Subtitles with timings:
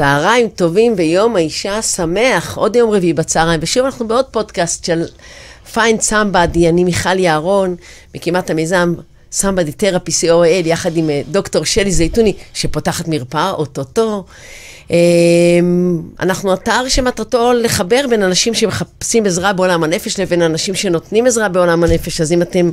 [0.00, 5.04] צהריים טובים ויום האישה שמח, עוד יום רביעי בצהריים, ושוב אנחנו בעוד פודקאסט של
[5.72, 7.76] Find Somebody, אני מיכל יערון,
[8.14, 8.94] מקימת המיזם
[9.32, 14.24] Somebody Therapy co.il, יחד עם אה, דוקטור שלי זייתוני, שפותחת מרפאה אוטוטו.
[14.90, 21.48] אמ, אנחנו אתר שמטרתו לחבר בין אנשים שמחפשים עזרה בעולם הנפש לבין אנשים שנותנים עזרה
[21.48, 22.70] בעולם הנפש, אז אם אתם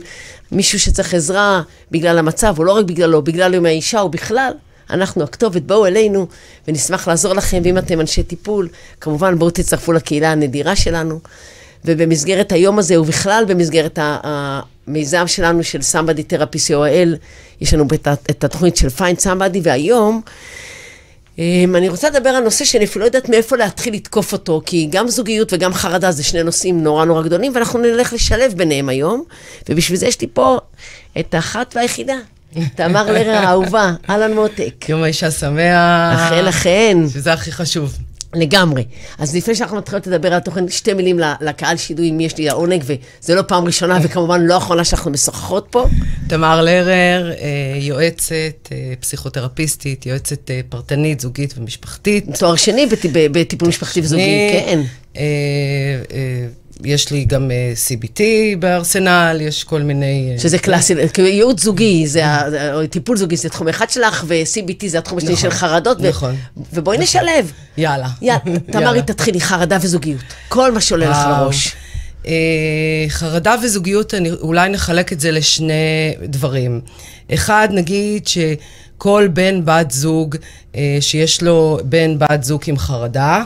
[0.52, 4.52] מישהו שצריך עזרה בגלל המצב, או לא רק בגללו, בגלל יום האישה או בכלל,
[4.90, 6.27] אנחנו הכתובת, בואו אלינו
[6.68, 8.70] ונשמח לעזור לכם, ואם אתם אנשי טיפול,
[9.02, 11.20] כמובן בואו תצטרפו לקהילה הנדירה שלנו.
[11.86, 17.18] ובמסגרת היום הזה, ובכלל במסגרת המיזם שלנו של Somebody Therapy co.il,
[17.62, 17.86] יש לנו
[18.30, 20.22] את התוכנית של Find Somebody, והיום
[21.40, 24.88] אמ, אני רוצה לדבר על נושא שאני אפילו לא יודעת מאיפה להתחיל לתקוף אותו, כי
[24.91, 29.24] גם זוגיות וגם חרדה זה שני נושאים נורא נורא גדולים, ואנחנו נלך לשלב ביניהם היום,
[29.70, 30.57] ובשביל זה יש לי פה
[31.20, 32.18] את האחת והיחידה,
[32.76, 34.85] תמר לרר האהובה, אהלן מותק.
[34.90, 36.20] יום האישה שמח.
[36.20, 36.98] אכן, אכן.
[37.13, 37.98] שזה הכי חשוב.
[38.34, 38.84] לגמרי.
[39.17, 42.49] אז לפני שאנחנו מתחילות לדבר על התוכן, שתי מילים לקהל שידעו עם מי יש לי
[42.49, 45.85] העונג, וזה לא פעם ראשונה, וכמובן לא אחרונה שאנחנו משוחחות פה.
[46.27, 47.37] תמר לרר, אה,
[47.76, 52.26] יועצת, אה, פסיכותרפיסטית, יועצת אה, פרטנית, זוגית ומשפחתית.
[52.39, 52.87] תואר שני
[53.32, 54.82] בטיפול משפחתי וזוגי, כן.
[56.83, 58.21] יש לי גם uh, CBT
[58.59, 60.33] בארסנל, יש כל מיני...
[60.37, 62.23] Uh, שזה קלאסי, כאילו ייעוץ זוגי, זה
[62.73, 66.01] או טיפול זוגי, זה תחום אחד שלך, ו-CBT זה התחום השני נכון, של חרדות.
[66.01, 66.35] נכון.
[66.73, 67.03] ובואי נכון.
[67.03, 67.51] נשלב.
[67.78, 68.07] יאללה.
[68.72, 70.22] תמרי, תתחילי, חרדה וזוגיות.
[70.47, 71.75] כל מה שעולה לך לראש.
[72.23, 72.28] Uh,
[73.09, 76.81] חרדה וזוגיות, אני, אולי נחלק את זה לשני דברים.
[77.33, 80.35] אחד, נגיד שכל בן, בת זוג,
[81.00, 83.44] שיש לו בן, בת זוג עם חרדה, אה,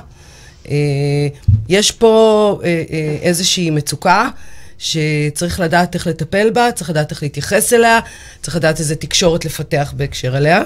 [1.70, 4.30] יש פה אה, אה, איזושהי מצוקה
[4.78, 8.00] שצריך לדעת איך לטפל בה, צריך לדעת איך להתייחס אליה,
[8.42, 10.64] צריך לדעת איזה תקשורת לפתח בהקשר אליה.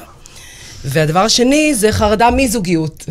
[0.85, 3.05] והדבר השני זה חרדה מזוגיות,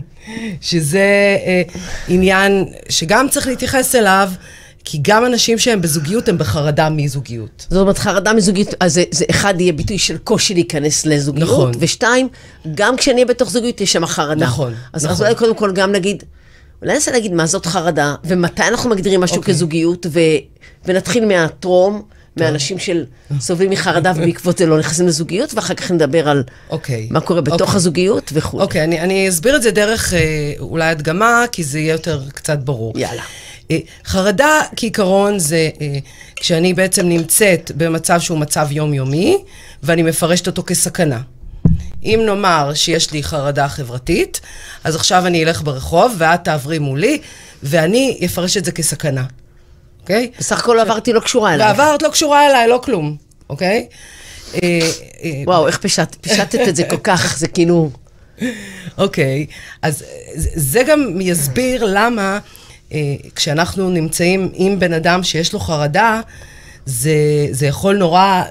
[0.60, 1.62] שזה אה,
[2.08, 4.30] עניין שגם צריך להתייחס אליו,
[4.84, 7.66] כי גם אנשים שהם בזוגיות הם בחרדה מזוגיות.
[7.70, 11.72] זאת אומרת, חרדה מזוגיות, אז זה, זה אחד יהיה ביטוי של קושי להיכנס לזוגיות, נכון.
[11.78, 12.28] ושתיים,
[12.74, 14.46] גם כשאני אהיה בתוך זוגיות יש שם חרדה.
[14.46, 15.14] נכון, אז, נכון.
[15.14, 16.22] אז אולי קודם כל גם נגיד,
[16.82, 19.38] אולי ננסה להגיד מה זאת חרדה, ומתי אנחנו מגדירים משהו okay.
[19.38, 19.54] אוקיי.
[19.54, 20.20] כזוגיות, ו,
[20.84, 22.02] ונתחיל מהטרום.
[22.40, 23.04] מאנשים של
[23.40, 26.72] סובלים מחרדה ובעקבות זה לא נכנסים לזוגיות, ואחר כך נדבר על okay.
[26.72, 27.08] אוקיי.
[27.10, 27.62] מה קורה בתוך okay.
[27.62, 27.76] אוקיי.
[27.76, 28.60] הזוגיות וכו'.
[28.60, 32.22] אוקיי, okay, אני, אני אסביר את זה דרך אה, אולי הדגמה, כי זה יהיה יותר
[32.34, 32.92] קצת ברור.
[32.96, 33.22] יאללה.
[33.70, 35.98] אה, חרדה כעיקרון זה אה,
[36.36, 39.38] כשאני בעצם נמצאת במצב שהוא מצב יומיומי,
[39.82, 41.20] ואני מפרשת אותו כסכנה.
[42.04, 44.40] אם נאמר שיש לי חרדה חברתית,
[44.84, 47.18] אז עכשיו אני אלך ברחוב ואת תעברי מולי,
[47.62, 49.24] ואני אפרש את זה כסכנה,
[50.00, 50.30] אוקיי?
[50.38, 51.66] בסך הכל עברתי לא קשורה אליי.
[51.66, 53.16] ועברת לא קשורה אליי, לא כלום,
[53.50, 53.86] אוקיי?
[54.54, 54.78] אה,
[55.46, 57.90] וואו, איך פישט, פישטת את זה כל כך, זה כאילו...
[58.98, 59.46] אוקיי,
[59.82, 60.04] אז
[60.54, 62.38] זה גם יסביר למה
[63.34, 66.20] כשאנחנו נמצאים עם בן אדם שיש לו חרדה,
[66.86, 67.12] זה,
[67.50, 68.42] זה יכול נורא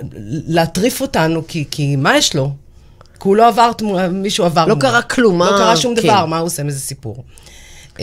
[0.48, 2.52] להטריף אותנו, כי, כי מה יש לו?
[3.20, 3.72] כי הוא לא עבר,
[4.12, 4.66] מישהו עבר.
[4.66, 5.58] לא קרה כלום, לא מה...
[5.58, 6.02] קרה שום כן.
[6.02, 7.24] דבר, מה הוא עושה מזה סיפור.
[7.98, 8.00] Uh,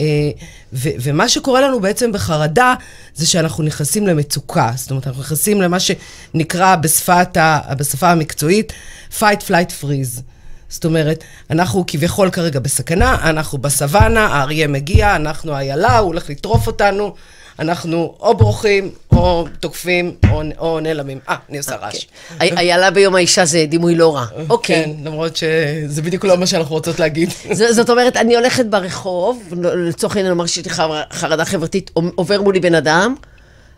[0.73, 2.73] ו- ומה שקורה לנו בעצם בחרדה,
[3.15, 4.71] זה שאנחנו נכנסים למצוקה.
[4.75, 8.73] זאת אומרת, אנחנו נכנסים למה שנקרא בשפת ה- בשפה המקצועית,
[9.19, 10.21] fight, flight, freeze.
[10.69, 16.67] זאת אומרת, אנחנו כביכול כרגע בסכנה, אנחנו בסוואנה, האריה מגיע, אנחנו איילה, הוא הולך לטרוף
[16.67, 17.13] אותנו,
[17.59, 21.19] אנחנו או בורחים, או תוקפים, או, או נעלמים.
[21.29, 22.05] אה, אני עושה רעש.
[22.33, 22.51] אוקיי.
[22.57, 24.25] איילה ביום האישה זה דימוי לא רע.
[24.49, 24.83] אוקיי.
[24.85, 27.29] כן, למרות שזה בדיוק לא מה שאנחנו רוצות להגיד.
[27.69, 30.71] זאת אומרת, אני הולכת ברחוב, לצורך העניין לומר שיש לי
[31.13, 33.15] חרדה חברתית, עובר מולי בן אדם,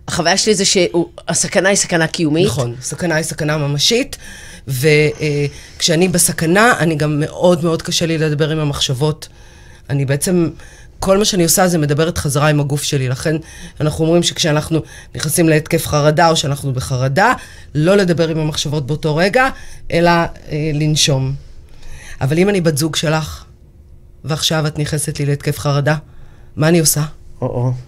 [0.07, 2.45] החוויה שלי זה שהסכנה היא סכנה קיומית.
[2.45, 4.17] נכון, סכנה היא סכנה ממשית.
[4.67, 9.27] וכשאני בסכנה, אני גם מאוד מאוד קשה לי לדבר עם המחשבות.
[9.89, 10.49] אני בעצם,
[10.99, 13.09] כל מה שאני עושה זה מדברת חזרה עם הגוף שלי.
[13.09, 13.35] לכן
[13.81, 14.81] אנחנו אומרים שכשאנחנו
[15.15, 17.33] נכנסים להתקף חרדה או שאנחנו בחרדה,
[17.75, 19.49] לא לדבר עם המחשבות באותו רגע,
[19.91, 20.27] אלא אה,
[20.73, 21.33] לנשום.
[22.21, 23.43] אבל אם אני בת זוג שלך,
[24.23, 25.95] ועכשיו את נכנסת לי להתקף חרדה,
[26.55, 27.03] מה אני עושה?
[27.41, 27.71] או-או.
[27.71, 27.86] איך, איך,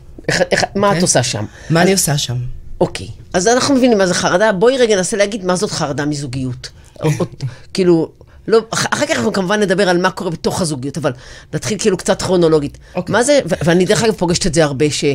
[0.75, 1.01] מה את אוקיי?
[1.01, 1.45] עושה שם?
[1.69, 2.37] מה אני עושה שם?
[2.81, 6.69] אוקיי, אז אנחנו מבינים מה זה חרדה, בואי רגע ננסה להגיד מה זאת חרדה מזוגיות.
[7.73, 8.11] כאילו,
[8.47, 11.11] לא, אחר כך אנחנו כמובן נדבר על מה קורה בתוך הזוגיות, אבל
[11.53, 12.77] נתחיל כאילו קצת כרונולוגית.
[12.77, 12.95] Okay.
[12.95, 13.13] אוקיי.
[13.13, 15.05] מה זה, ואני דרך אגב פוגשת את זה הרבה, ש,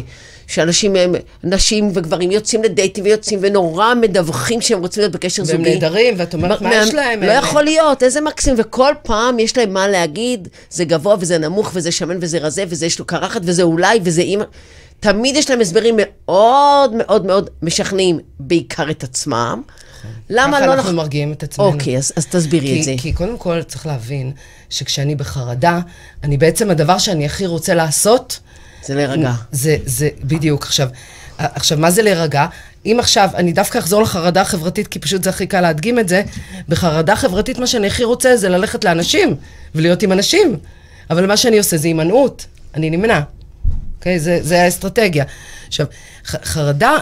[0.47, 0.97] שאנשים,
[1.45, 5.62] נשים וגברים יוצאים לדייטים ויוצאים ונורא מדווחים שהם רוצים להיות בקשר זוגי.
[5.62, 7.23] והם נהדרים, ואת אומרת, מה, מה יש להם?
[7.23, 11.71] לא יכול להיות, איזה מקסים, וכל פעם יש להם מה להגיד, זה גבוה וזה נמוך
[11.75, 14.45] וזה שמן וזה רזה וזה יש לו קרחת וזה אולי וזה אימא.
[15.05, 19.62] תמיד יש להם הסברים מאוד מאוד מאוד משכנעים, בעיקר את עצמם.
[20.31, 20.75] למה ככה לא...
[20.75, 21.69] אנחנו נכ- מרגיעים את עצמנו.
[21.69, 22.95] אוקיי, אז, אז תסבירי כי, את זה.
[22.99, 24.33] כי קודם כל צריך להבין
[24.71, 25.81] שכשאני בחרדה,
[26.25, 28.41] אני בעצם הדבר שאני הכי רוצה לעשות,
[28.85, 29.33] זה להירגע.
[29.53, 30.62] זה, זה בדיוק.
[30.62, 30.89] עכשיו,
[31.39, 32.47] עכשיו, מה זה להירגע?
[32.87, 36.23] אם עכשיו, אני דווקא אחזור לחרדה החברתית, כי פשוט זה הכי קל להדגים את זה,
[36.69, 39.37] בחרדה חברתית מה שאני הכי רוצה זה ללכת לאנשים
[39.75, 40.56] ולהיות עם אנשים.
[41.11, 43.21] אבל מה שאני עושה זה הימנעות, אני נמנע.
[44.05, 44.19] אוקיי?
[44.19, 45.25] זה, זה האסטרטגיה.
[45.67, 45.87] עכשיו,
[46.25, 46.93] חרדה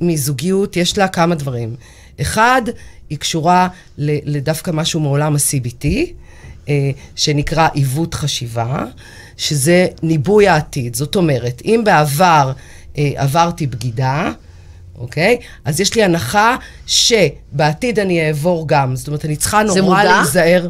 [0.00, 1.76] מזוגיות, יש לה כמה דברים.
[2.20, 2.62] אחד,
[3.10, 3.68] היא קשורה
[3.98, 5.86] לדווקא משהו מעולם ה-CBT,
[6.68, 8.84] אה, שנקרא עיוות חשיבה,
[9.36, 10.94] שזה ניבוי העתיד.
[10.94, 12.52] זאת אומרת, אם בעבר
[12.98, 14.32] אה, עברתי בגידה,
[14.98, 15.38] אוקיי?
[15.64, 16.56] אז יש לי הנחה
[16.86, 18.96] שבעתיד אני אעבור גם.
[18.96, 20.04] זאת אומרת, אני צריכה נורא?
[20.04, 20.68] להיזהר.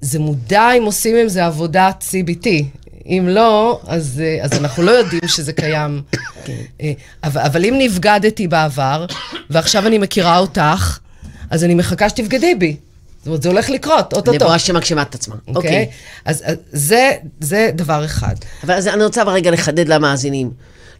[0.00, 2.48] זה מודע אם עושים עם זה עבודת CBT.
[3.08, 6.02] אם לא, אז, אה, אז אנחנו לא יודעים שזה קיים.
[6.80, 6.92] אה,
[7.24, 9.06] אבל, אבל אם נבגדתי בעבר,
[9.50, 10.98] ועכשיו אני מכירה אותך,
[11.50, 12.76] אז אני מחכה שתבגדי בי.
[13.18, 14.32] זאת אומרת, זה הולך לקרות, אוטוטו.
[14.32, 15.34] נבואה שמגשימה את עצמה.
[15.34, 15.56] אוקיי?
[15.56, 15.86] אוקיי.
[16.24, 18.34] אז, אז זה, זה דבר אחד.
[18.64, 20.50] אבל אז אני רוצה רגע לחדד למאזינים.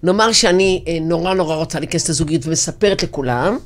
[0.02, 3.58] נאמר שאני אה, נורא נורא רוצה להיכנס לזוגיות ומספרת לכולם,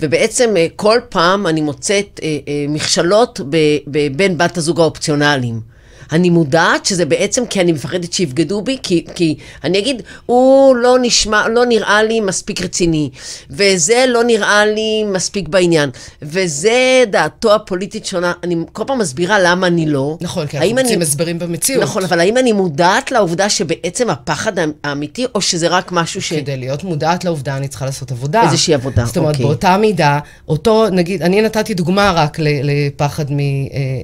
[0.00, 2.20] ובעצם כל פעם אני מוצאת
[2.68, 5.75] מכשלות ב- ב- בין בת הזוג האופציונליים.
[6.12, 10.96] אני מודעת שזה בעצם כי אני מפחדת שיבגדו בי, כי, כי אני אגיד, הוא לא
[11.02, 13.10] נשמע, לא נראה לי מספיק רציני,
[13.50, 15.90] וזה לא נראה לי מספיק בעניין,
[16.22, 18.32] וזה דעתו הפוליטית שונה.
[18.42, 20.18] אני כל פעם מסבירה למה אני לא.
[20.20, 21.82] נכון, כי אנחנו רוצים הסברים במציאות.
[21.82, 24.52] נכון, אבל האם אני מודעת לעובדה שבעצם הפחד
[24.84, 26.32] האמיתי, או שזה רק משהו ש...
[26.32, 28.42] כדי להיות מודעת לעובדה, אני צריכה לעשות עבודה.
[28.42, 29.46] איזושהי עבודה, זאת אומרת, אוקיי.
[29.46, 30.18] באותה מידה,
[30.48, 33.38] אותו, נגיד, אני נתתי דוגמה רק לפחד מ...
[33.38, 33.44] אה,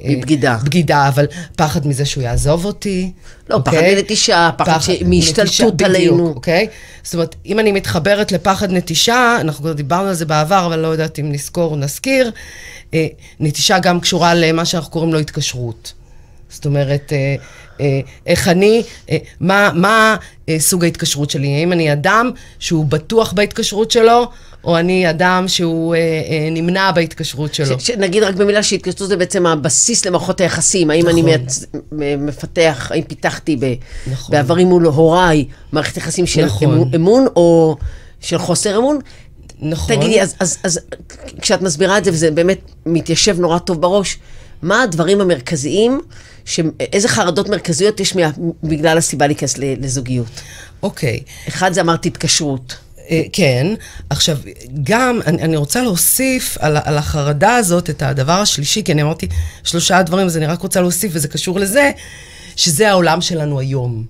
[0.05, 0.57] אה, מבגידה.
[0.65, 1.27] בגידה, אבל
[1.57, 3.13] פחד מזה שהוא יעזוב אותי.
[3.51, 3.95] לא, פחד אוקיי?
[3.95, 6.29] מנטישה, פחד ש- מהשתלטות עלינו.
[6.29, 6.69] אוקיי?
[7.03, 10.89] זאת אומרת, אם אני מתחברת לפחד נטישה, אנחנו כבר דיברנו על זה בעבר, אבל לא
[10.89, 12.31] יודעת אם נזכור או נזכיר,
[12.95, 13.07] אה,
[13.41, 15.93] נטישה גם קשורה למה שאנחנו קוראים לו התקשרות.
[16.51, 17.35] זאת אומרת, אה,
[17.81, 20.17] אה, איך אני, אה, מה, מה
[20.49, 21.55] אה, סוג ההתקשרות שלי?
[21.55, 24.31] האם אני אדם שהוא בטוח בהתקשרות שלו,
[24.65, 27.81] או אני אדם שהוא אה, אה, נמנע בהתקשרות שלו?
[27.81, 31.25] ש- נגיד רק במילה שהתקשטות זה בעצם הבסיס למערכות היחסים, האם אני נכון.
[31.25, 31.65] מייצ...
[31.93, 33.75] מ- מפתח, האם פיתחתי ב...
[34.11, 34.37] נכון.
[34.37, 36.73] בעברי מול הוריי מערכת יחסים של נכון.
[36.73, 37.77] אמון, אמון או
[38.21, 38.99] של חוסר אמון?
[39.61, 39.97] נכון.
[39.97, 40.81] תגידי, אז, אז, אז
[41.41, 44.19] כשאת מסבירה את זה, וזה באמת מתיישב נורא טוב בראש,
[44.63, 46.01] מה הדברים המרכזיים,
[46.45, 46.61] ש...
[46.81, 48.31] איזה חרדות מרכזיות יש מה...
[48.65, 50.41] בגלל הסיבה להיכנס לזוגיות?
[50.83, 51.21] אוקיי.
[51.49, 52.77] אחד זה אמרתי התקשרות.
[53.11, 53.67] אה, כן.
[54.11, 54.39] עכשיו,
[54.83, 59.29] גם, אני, אני רוצה להוסיף על, על החרדה הזאת את הדבר השלישי, כי אני אמרתי
[59.65, 61.91] שלושה דברים, אז אני רק רוצה להוסיף, וזה קשור לזה,
[62.57, 64.05] שזה העולם שלנו היום.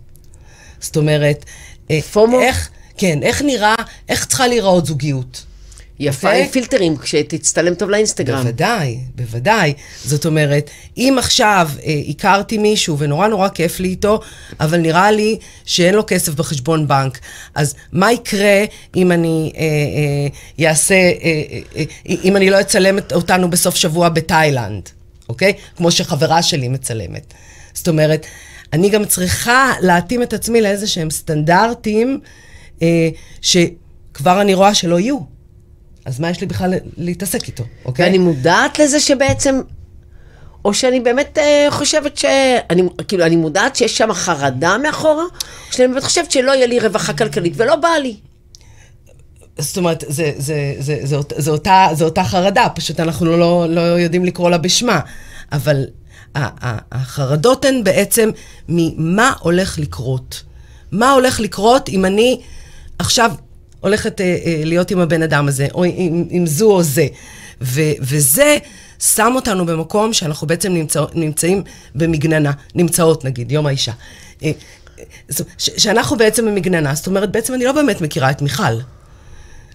[0.81, 1.45] זאת אומרת,
[1.91, 2.41] אה, פומו?
[2.41, 3.75] איך, כן, איך נראה,
[4.09, 5.45] איך צריכה להיראות זוגיות?
[5.99, 6.43] יפה אוקיי?
[6.43, 8.43] עם פילטרים, כשתצטלם טוב לאינסטגרם.
[8.43, 9.73] בוודאי, בוודאי.
[10.05, 14.21] זאת אומרת, אם עכשיו אה, הכרתי מישהו ונורא נורא כיף לי איתו,
[14.61, 17.19] אבל נראה לי שאין לו כסף בחשבון בנק,
[17.55, 18.65] אז מה יקרה
[18.97, 19.53] אם אני
[20.59, 24.89] אה, אעשה, אה, אה, אה, אם אני לא אצלם אותנו בסוף שבוע בתאילנד,
[25.29, 25.53] אוקיי?
[25.77, 27.35] כמו שחברה שלי מצלמת.
[27.75, 28.27] זאת אומרת,
[28.73, 32.21] אני גם צריכה להתאים את עצמי לאיזה שהם סטנדרטים
[32.83, 33.09] אה,
[33.43, 35.32] שכבר אני רואה שלא יהיו.
[36.05, 38.07] אז מה יש לי בכלל להתעסק איתו, אוקיי?
[38.07, 39.61] ואני מודעת לזה שבעצם,
[40.65, 42.25] או שאני באמת אה, חושבת ש...
[42.71, 45.29] אני, כאילו, אני מודעת שיש שם חרדה מאחורה, או
[45.73, 48.17] שאני באמת חושבת שלא יהיה לי רווחה כלכלית, ולא בא לי.
[49.59, 53.67] זאת אומרת, זה, זה, זה, זה, אות- זה, אותה, זה אותה חרדה, פשוט אנחנו לא,
[53.69, 55.01] לא יודעים לקרוא לה בשמה.
[55.53, 55.85] אבל
[56.93, 58.31] החרדות הן בעצם
[58.69, 60.43] ממה הולך לקרות.
[60.93, 62.41] מה הולך לקרות אם אני
[62.99, 63.33] עכשיו
[63.83, 67.07] הולכת אה, אה, להיות עם הבן אדם הזה, או עם, עם זו או זה.
[67.61, 68.59] ו, וזה
[68.99, 71.63] שם אותנו במקום שאנחנו בעצם נמצא, נמצאים
[71.95, 73.93] במגננה, נמצאות נגיד, יום האישה.
[74.43, 74.51] אה,
[74.99, 75.05] אה,
[75.59, 78.63] ש- שאנחנו בעצם במגננה, זאת אומרת, בעצם אני לא באמת מכירה את מיכל.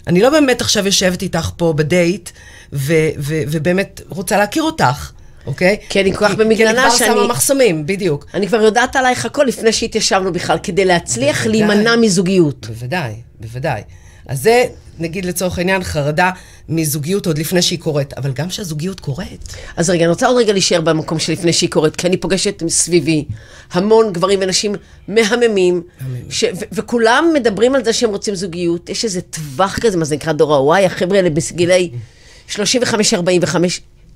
[0.06, 2.30] אני לא באמת עכשיו יושבת איתך פה בדייט,
[2.72, 5.10] ו- ו- ובאמת רוצה להכיר אותך,
[5.48, 5.76] אוקיי?
[5.88, 8.26] כי אני כל כך כי אני במגננה כבר שאני- שמה מחסומים, בדיוק.
[8.34, 11.50] אני כבר יודעת עלייך הכל לפני שהתיישבנו בכלל, כדי להצליח בוודאי.
[11.66, 12.66] להימנע מזוגיות.
[12.68, 13.82] בוודאי, בוודאי.
[14.28, 14.64] אז זה,
[14.98, 16.30] נגיד לצורך העניין, חרדה
[16.68, 19.40] מזוגיות עוד לפני שהיא קורית, אבל גם שהזוגיות קורית.
[19.76, 23.24] אז רגע, אני רוצה עוד רגע להישאר במקום שלפני שהיא קורית, כי אני פוגשת מסביבי
[23.72, 24.74] המון גברים ונשים
[25.08, 25.82] מהממים,
[26.30, 28.88] ש- ו- וכולם מדברים על זה שהם רוצים זוגיות.
[28.88, 31.90] יש איזה טווח כזה, מה זה נקרא דור ה-Y, החבר'ה האלה בגילי
[32.48, 32.56] 35-45,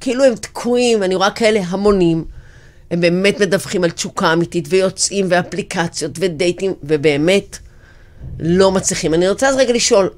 [0.02, 2.24] כאילו הם תקועים, אני רואה כאלה המונים.
[2.90, 7.58] הם באמת מדווחים על תשוקה אמיתית, ויוצאים, ואפליקציות, ודייטים, ובאמת,
[8.38, 9.14] לא מצליחים.
[9.14, 10.10] אני רוצה אז רגע לשאול,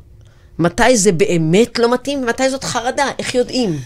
[0.59, 3.11] מתי זה באמת לא מתאים ומתי זאת חרדה?
[3.19, 3.79] איך יודעים?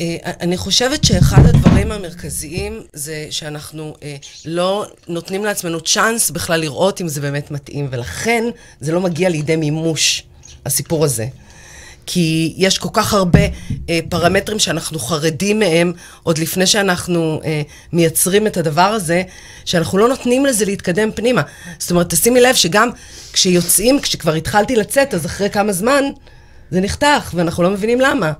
[0.00, 7.00] אה, אני חושבת שאחד הדברים המרכזיים זה שאנחנו אה, לא נותנים לעצמנו צ'אנס בכלל לראות
[7.00, 8.44] אם זה באמת מתאים, ולכן
[8.80, 10.22] זה לא מגיע לידי מימוש,
[10.66, 11.26] הסיפור הזה.
[12.06, 13.40] כי יש כל כך הרבה
[13.88, 15.92] אה, פרמטרים שאנחנו חרדים מהם,
[16.22, 19.22] עוד לפני שאנחנו אה, מייצרים את הדבר הזה,
[19.64, 21.42] שאנחנו לא נותנים לזה להתקדם פנימה.
[21.78, 22.90] זאת אומרת, תשימי לב שגם
[23.32, 26.04] כשיוצאים, כשכבר התחלתי לצאת, אז אחרי כמה זמן
[26.70, 28.32] זה נחתך, ואנחנו לא מבינים למה.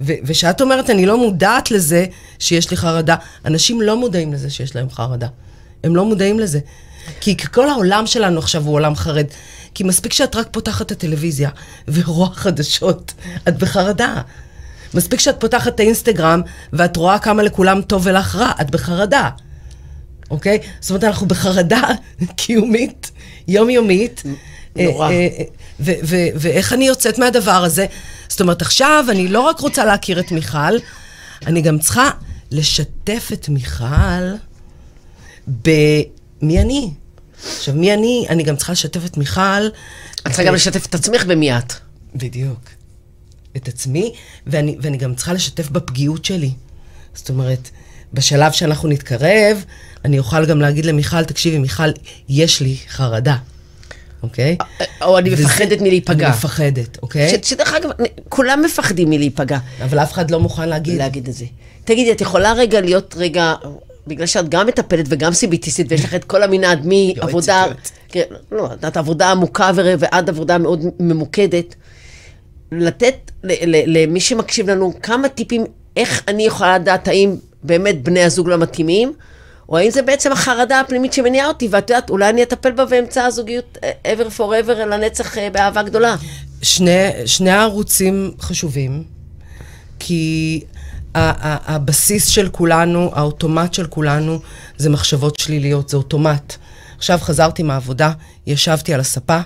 [0.00, 2.06] ושאת אומרת, אני לא מודעת לזה
[2.38, 5.26] שיש לי חרדה, אנשים לא מודעים לזה שיש להם חרדה.
[5.84, 6.58] הם לא מודעים לזה.
[7.20, 9.26] כי כל העולם שלנו עכשיו הוא עולם חרד.
[9.74, 11.50] כי מספיק שאת רק פותחת את הטלוויזיה
[11.88, 13.14] ורואה חדשות,
[13.48, 14.22] את בחרדה.
[14.94, 16.40] מספיק שאת פותחת את האינסטגרם
[16.72, 19.30] ואת רואה כמה לכולם טוב ולך רע, את בחרדה.
[20.30, 20.58] אוקיי?
[20.80, 21.82] זאת אומרת, אנחנו בחרדה
[22.36, 23.10] קיומית,
[23.48, 24.22] יומיומית.
[24.76, 25.10] נורא.
[25.10, 25.28] אה,
[25.88, 26.00] אה,
[26.34, 27.86] ואיך אני יוצאת מהדבר הזה?
[28.28, 30.76] זאת אומרת, עכשיו אני לא רק רוצה להכיר את מיכל,
[31.46, 32.10] אני גם צריכה
[32.50, 34.34] לשתף את מיכל
[35.46, 36.90] במי אני.
[37.46, 38.26] עכשיו, מי אני?
[38.28, 39.66] אני גם צריכה לשתף את מיכל.
[39.66, 41.72] את צריכה גם לשתף את עצמך במי את.
[42.14, 42.60] בדיוק.
[43.56, 44.14] את עצמי,
[44.46, 46.50] ואני, ואני גם צריכה לשתף בפגיעות שלי.
[47.14, 47.70] זאת אומרת,
[48.14, 49.64] בשלב שאנחנו נתקרב,
[50.04, 51.88] אני אוכל גם להגיד למיכל, תקשיבי, מיכל,
[52.28, 53.36] יש לי חרדה.
[54.22, 54.56] אוקיי?
[55.02, 56.26] או אני מפחדת מלהיפגע.
[56.26, 57.40] אני מפחדת, אוקיי?
[57.42, 57.90] שדרך אגב,
[58.28, 59.58] כולם מפחדים מלהיפגע.
[59.84, 60.98] אבל אף אחד לא מוכן להגיד.
[60.98, 61.44] להגיד את זה.
[61.84, 63.54] תגידי, את יכולה רגע להיות רגע,
[64.08, 66.86] בגלל שאת גם מטפלת וגם סיביטיסטית, ויש לך את כל המנעד
[67.16, 67.66] מעבודה,
[68.08, 68.22] כן,
[68.52, 71.74] לא, את עבודה עמוקה ועד עבודה מאוד ממוקדת,
[72.72, 73.30] לתת
[73.86, 75.64] למי שמקשיב לנו כמה טיפים,
[75.96, 79.12] איך אני יכולה לדעת האם באמת בני הזוג לא מתאימים,
[79.68, 83.24] או האם זה בעצם החרדה הפנימית שמניעה אותי, ואת יודעת, אולי אני אטפל בה ואמצע
[83.24, 86.16] הזוגיות אה, ever forever לנצח אה, באהבה גדולה.
[86.62, 89.04] שני, שני הערוצים חשובים,
[89.98, 90.60] כי
[91.14, 94.40] הבסיס של כולנו, האוטומט של כולנו,
[94.76, 96.56] זה מחשבות שליליות, זה אוטומט.
[96.98, 98.12] עכשיו חזרתי מהעבודה,
[98.46, 99.40] ישבתי על הספה,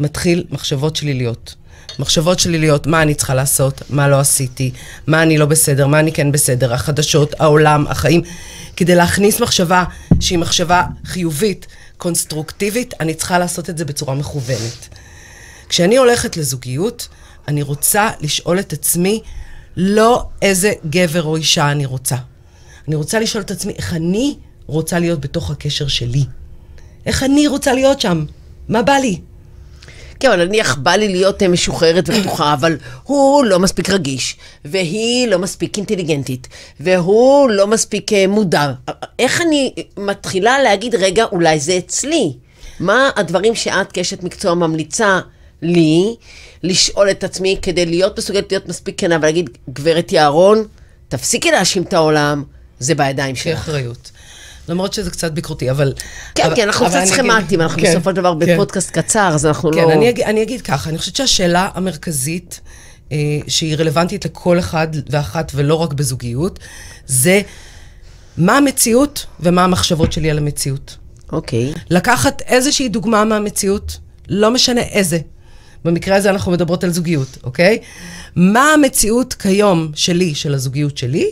[0.00, 1.54] מתחיל מחשבות שליליות.
[1.98, 4.70] מחשבות שליליות, מה אני צריכה לעשות, מה לא עשיתי,
[5.06, 8.22] מה אני לא בסדר, מה אני כן בסדר, החדשות, העולם, החיים.
[8.76, 9.84] כדי להכניס מחשבה
[10.20, 11.66] שהיא מחשבה חיובית,
[11.96, 14.88] קונסטרוקטיבית, אני צריכה לעשות את זה בצורה מכוונת.
[15.68, 17.08] כשאני הולכת לזוגיות,
[17.48, 19.22] אני רוצה לשאול את עצמי
[19.76, 22.16] לא איזה גבר או אישה אני רוצה.
[22.88, 24.36] אני רוצה לשאול את עצמי איך אני
[24.66, 26.24] רוצה להיות בתוך הקשר שלי.
[27.06, 28.24] איך אני רוצה להיות שם?
[28.68, 29.20] מה בא לי?
[30.20, 35.28] כן, אבל נניח בא לי להיות אה, משוחררת ופתוחה, אבל הוא לא מספיק רגיש, והיא
[35.28, 36.48] לא מספיק אינטליגנטית,
[36.80, 38.72] והוא לא מספיק אה, מודע.
[39.18, 42.32] איך אני מתחילה להגיד, רגע, אולי זה אצלי?
[42.80, 45.20] מה הדברים שאת כאשת מקצוע ממליצה
[45.62, 46.16] לי
[46.62, 50.64] לשאול את עצמי כדי להיות מסוגלת להיות מספיק כנה ולהגיד, גברת יערון,
[51.08, 52.44] תפסיקי להאשים את העולם,
[52.78, 53.58] זה בידיים שלך.
[53.58, 54.10] כאחריות.
[54.68, 55.92] למרות שזה קצת ביקורתי, אבל...
[56.34, 58.54] כן, אבל, כן, אנחנו קצת סכמטיים, אנחנו כן, בסופו של דבר כן.
[58.54, 59.84] בפודקאסט קצר, אז אנחנו כן, לא...
[59.84, 62.60] כן, אני, אני אגיד ככה, אני חושבת שהשאלה המרכזית,
[63.12, 63.16] אה,
[63.48, 66.58] שהיא רלוונטית לכל אחד ואחת ולא רק בזוגיות,
[67.06, 67.40] זה
[68.36, 70.96] מה המציאות ומה המחשבות שלי על המציאות.
[71.32, 71.72] אוקיי.
[71.90, 75.18] לקחת איזושהי דוגמה מהמציאות, לא משנה איזה.
[75.84, 77.78] במקרה הזה אנחנו מדברות על זוגיות, אוקיי?
[78.36, 81.30] מה המציאות כיום שלי, של הזוגיות שלי,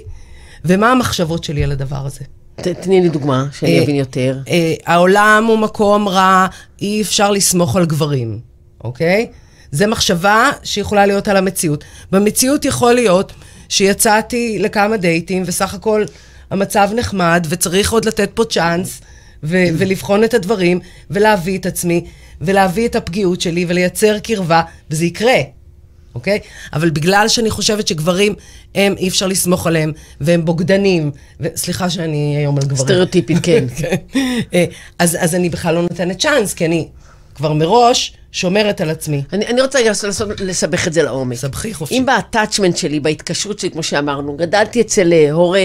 [0.64, 2.24] ומה המחשבות שלי על הדבר הזה.
[2.56, 4.38] תני לי דוגמה, שאני אה, אבין יותר.
[4.48, 6.46] אה, העולם הוא מקום רע,
[6.82, 8.38] אי אפשר לסמוך על גברים,
[8.84, 9.26] אוקיי?
[9.70, 11.84] זה מחשבה שיכולה להיות על המציאות.
[12.12, 13.32] במציאות יכול להיות
[13.68, 16.04] שיצאתי לכמה דייטים, וסך הכל
[16.50, 19.00] המצב נחמד, וצריך עוד לתת פה צ'אנס,
[19.42, 20.80] ו- ולבחון את הדברים,
[21.10, 22.04] ולהביא את עצמי,
[22.40, 25.40] ולהביא את הפגיעות שלי, ולייצר קרבה, וזה יקרה.
[26.14, 26.38] אוקיי?
[26.72, 28.34] אבל בגלל שאני חושבת שגברים,
[28.74, 32.84] הם, אי אפשר לסמוך עליהם, והם בוגדנים, וסליחה שאני היום על גברים.
[32.84, 33.64] סטריאוטיפית, כן.
[33.76, 33.96] כן.
[34.54, 34.64] אה,
[34.98, 36.88] אז, אז אני בכלל לא נותנת צ'אנס, כי אני
[37.34, 39.22] כבר מראש שומרת על עצמי.
[39.32, 39.92] אני, אני רוצה רגע
[40.40, 41.36] לסבך את זה לעומק.
[41.36, 41.98] סבכי חופשי.
[41.98, 45.60] אם באטאצ'מנט שלי, בהתקשרות שלי, כמו שאמרנו, גדלתי אצל אה, הורה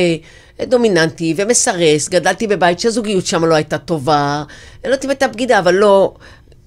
[0.63, 4.43] דומיננטי ומסרס, גדלתי בבית שהזוגיות שם לא הייתה טובה,
[4.83, 6.13] לא יודעת אם הייתה בגידה, אבל לא,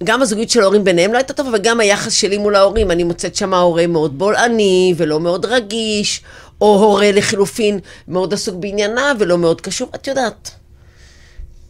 [0.03, 2.91] גם הזוגיות של ההורים ביניהם לא הייתה טובה, וגם היחס שלי מול ההורים.
[2.91, 6.21] אני מוצאת שם הורה מאוד בולעני, ולא מאוד רגיש,
[6.61, 9.89] או הורה לחילופין מאוד עסוק בענייניו, ולא מאוד קשור.
[9.95, 10.51] את יודעת,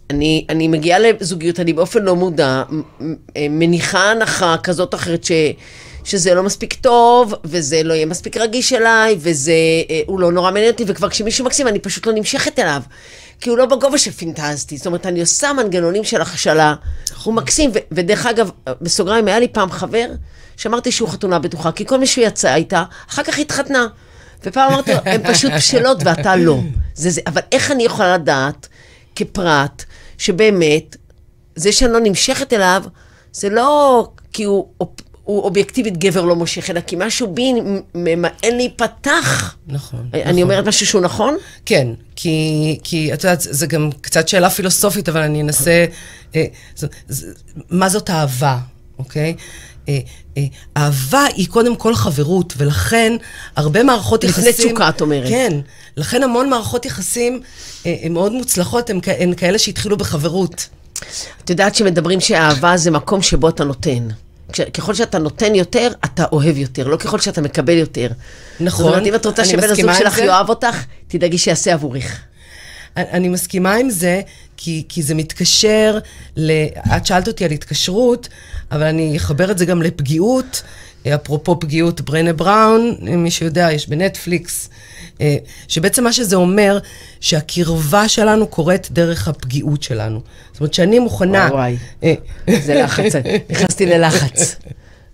[0.10, 2.64] אני, אני מגיעה לזוגיות, אני באופן לא מודע,
[3.38, 5.32] מניחה הנחה כזאת או אחרת ש...
[6.04, 9.52] שזה לא מספיק טוב, וזה לא יהיה מספיק רגיש אליי, וזה,
[9.90, 12.82] אה, הוא לא נורא מעניין אותי, וכבר כשמישהו מקסים, אני פשוט לא נמשכת אליו.
[13.42, 14.78] כי הוא לא בגובה שפינטזתי.
[14.78, 16.76] זאת אומרת, אני עושה מנגנונים של הכשלה,
[17.24, 18.52] הוא מקסים, ו- ודרך אגב,
[18.82, 20.06] בסוגריים, היה לי פעם חבר,
[20.58, 23.88] שאמרתי שהוא חתונה בטוחה, כי כל מי שהוא יצא איתה, אחר כך התחתנה.
[24.44, 26.60] ופעם אמרתי לו, הן פשוט בשלות ואתה לא.
[26.96, 27.22] זה זה.
[27.28, 28.68] אבל איך אני יכולה לדעת,
[29.16, 29.86] כפרט,
[30.20, 30.96] שבאמת,
[31.56, 32.84] זה שאני לא נמשכת אליו,
[33.34, 34.68] זה לא כי הוא,
[35.30, 37.54] הוא אובייקטיבית גבר לא מושך, אלא כי משהו בי
[37.96, 39.56] ממאן להיפתח.
[39.68, 40.10] נכון.
[40.14, 40.42] אני נכון.
[40.42, 41.38] אומרת משהו שהוא נכון?
[41.66, 45.86] כן, כי, כי את יודעת, זה גם קצת שאלה פילוסופית, אבל אני אנסה...
[46.36, 46.46] אה,
[46.76, 47.28] זה, זה,
[47.70, 48.58] מה זאת אהבה,
[49.00, 49.36] אוקיי?
[49.90, 50.00] אה,
[50.38, 50.44] אה,
[50.78, 53.14] אהבה היא קודם כל חברות, ולכן
[53.56, 54.54] הרבה מערכות לפני יחסים...
[54.54, 55.30] לפני תשוקה, את אומרת.
[55.30, 55.60] כן,
[56.00, 57.42] לכן המון מערכות יחסים
[57.86, 60.68] אה, הן מאוד מוצלחות, הן, הן כאלה שהתחילו בחברות.
[61.44, 64.08] את יודעת שמדברים שאהבה זה מקום שבו אתה נותן.
[64.74, 68.08] ככל שאתה נותן יותר, אתה אוהב יותר, לא ככל שאתה מקבל יותר.
[68.60, 72.20] נכון, זאת אומרת, אם את רוצה שבן הזוג שלך יאהב אותך, תדאגי שיעשה עבורך.
[72.98, 74.22] אני מסכימה עם זה,
[74.58, 76.00] כי, כי זה מתקשר,
[76.36, 76.52] ל...
[76.98, 78.28] את שאלת אותי על התקשרות,
[78.72, 80.62] אבל אני אחבר את זה גם לפגיעות.
[81.16, 84.70] אפרופו פגיעות ברנה בראון, מי שיודע, יש בנטפליקס,
[85.22, 85.38] אה,
[85.68, 86.80] שבעצם מה שזה אומר,
[87.20, 90.22] שהקרבה שלנו קורית דרך הפגיעות שלנו.
[90.52, 91.50] זאת אומרת, שאני מוכנה...
[91.52, 92.16] וואי וואי,
[92.50, 93.14] אה, זה לחץ,
[93.50, 94.56] נכנסתי ללחץ.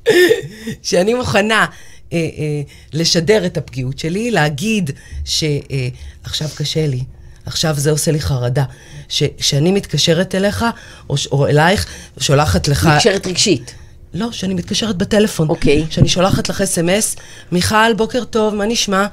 [0.81, 1.65] שאני מוכנה
[2.13, 2.61] אה, אה,
[2.93, 4.91] לשדר את הפגיעות שלי, להגיד
[5.25, 7.03] שעכשיו אה, קשה לי,
[7.45, 8.63] עכשיו זה עושה לי חרדה.
[9.09, 10.65] שכשאני מתקשרת אליך,
[11.09, 11.85] או, או אלייך,
[12.19, 12.85] שולחת לך...
[12.85, 13.75] מתקשרת רגשית.
[14.15, 15.49] לא, שאני מתקשרת בטלפון.
[15.49, 15.83] אוקיי.
[15.83, 15.93] Okay.
[15.93, 17.15] שאני שולחת לך אס.אם.אס,
[17.51, 19.05] מיכל, בוקר טוב, מה נשמע?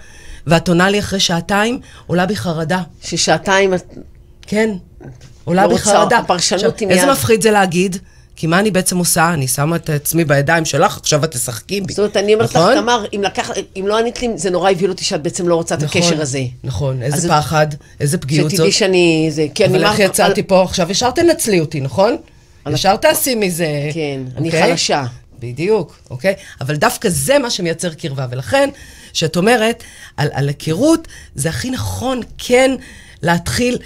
[0.46, 2.82] ואת עונה לי אחרי שעתיים, עולה בי חרדה.
[3.04, 3.94] ששעתיים את...
[4.46, 4.70] כן,
[5.44, 6.18] עולה לא בי חרדה.
[6.18, 6.98] הפרשנות היא מיד.
[6.98, 7.96] איזה מפחיד זה להגיד?
[8.36, 9.32] כי מה אני בעצם עושה?
[9.34, 11.92] אני שמה את עצמי בידיים שלך, עכשיו את תשחקי בי.
[11.92, 12.72] זאת אומרת, אני אומרת נכון?
[12.72, 15.54] לך, תמר, אם, לקח, אם לא ענית לי, זה נורא הבהיל אותי שאת בעצם לא
[15.54, 16.42] רוצה את נכון, הקשר הזה.
[16.64, 17.66] נכון, איזה פחד,
[18.00, 18.56] איזה פגיעות זאת.
[18.56, 19.28] שתדעי שאני...
[19.30, 20.46] זה, כי אבל איך יצאתי על...
[20.46, 20.90] פה עכשיו?
[20.90, 22.16] ישר תנצלי אותי, נכון?
[22.70, 23.90] ישר תעשי מזה.
[23.94, 24.70] כן, אני אוקיי?
[24.70, 25.04] חלשה.
[25.38, 26.34] בדיוק, אוקיי?
[26.60, 28.70] אבל דווקא זה מה שמייצר קרבה, ולכן,
[29.12, 29.82] כשאת אומרת
[30.16, 32.70] על, על היכרות, זה הכי נכון כן
[33.22, 33.78] להתחיל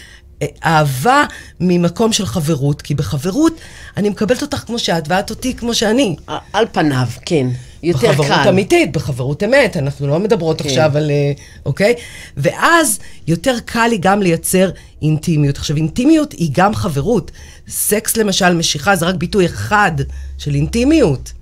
[0.43, 1.25] אה, אהבה
[1.61, 3.53] ממקום של חברות, כי בחברות
[3.97, 6.17] אני מקבלת אותך כמו שאת, ואת אותי כמו שאני.
[6.53, 7.47] על פניו, כן.
[7.87, 8.33] יותר בחברות קל.
[8.33, 10.69] בחברות אמיתית, בחברות אמת, אנחנו לא מדברות כן.
[10.69, 11.11] עכשיו על...
[11.11, 11.33] אה,
[11.67, 11.95] אוקיי?
[12.37, 14.71] ואז יותר קל לי גם לייצר
[15.03, 15.57] אינטימיות.
[15.57, 17.31] עכשיו, אינטימיות היא גם חברות.
[17.69, 19.93] סקס למשל, משיכה, זה רק ביטוי אחד
[20.39, 21.33] של אינטימיות.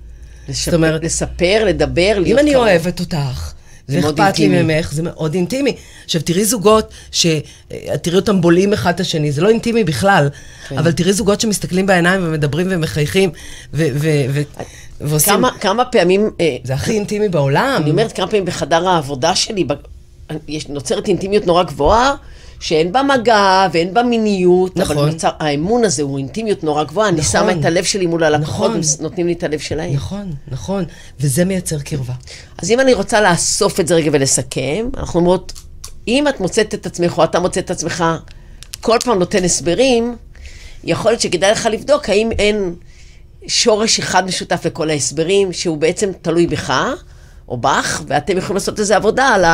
[0.49, 2.67] לשפר, זאת אומרת, לספר, לדבר, להיות אם אני קרוב.
[2.67, 3.53] אוהבת אותך,
[3.89, 5.75] ואכפת לי ממך, זה מאוד אינטימי.
[6.05, 7.25] עכשיו, תראי זוגות, ש...
[8.01, 10.29] תראי אותם בולעים אחד את השני, זה לא אינטימי בכלל,
[10.69, 10.77] כן.
[10.77, 13.29] אבל תראי זוגות שמסתכלים בעיניים ומדברים ומחייכים,
[13.73, 13.87] ו...
[13.95, 14.09] ו...
[14.29, 14.41] ו...
[15.01, 15.33] ועושים...
[15.33, 16.29] כמה, כמה פעמים...
[16.41, 17.81] אה, זה הכי אינטימי בעולם.
[17.81, 19.67] אני אומרת, כמה פעמים בחדר העבודה שלי,
[20.47, 22.15] יש, נוצרת אינטימיות נורא גבוהה,
[22.59, 24.97] שאין בה מגע ואין בה מיניות, נכון.
[24.97, 27.19] אבל נוצר, האמון הזה הוא אינטימיות נורא גבוהה, נכון.
[27.19, 28.81] אני שמה את הלב שלי מול הלקוחות, נכון.
[28.99, 29.93] נותנים לי את הלב שלהם.
[29.93, 30.83] נכון, נכון,
[31.19, 32.13] וזה מייצר קרבה.
[32.57, 35.53] אז אם אני רוצה לאסוף את זה רגע ולסכם, אנחנו אומרות,
[36.07, 38.03] אם את מוצאת את עצמך, או אתה מוצא את עצמך,
[38.81, 40.15] כל פעם נותן הסברים,
[40.83, 42.75] יכול להיות שכדאי לך לבדוק האם אין
[43.47, 46.73] שורש אחד משותף לכל ההסברים, שהוא בעצם תלוי בך,
[47.47, 49.45] או בך, ואתם יכולים לעשות איזו עבודה על.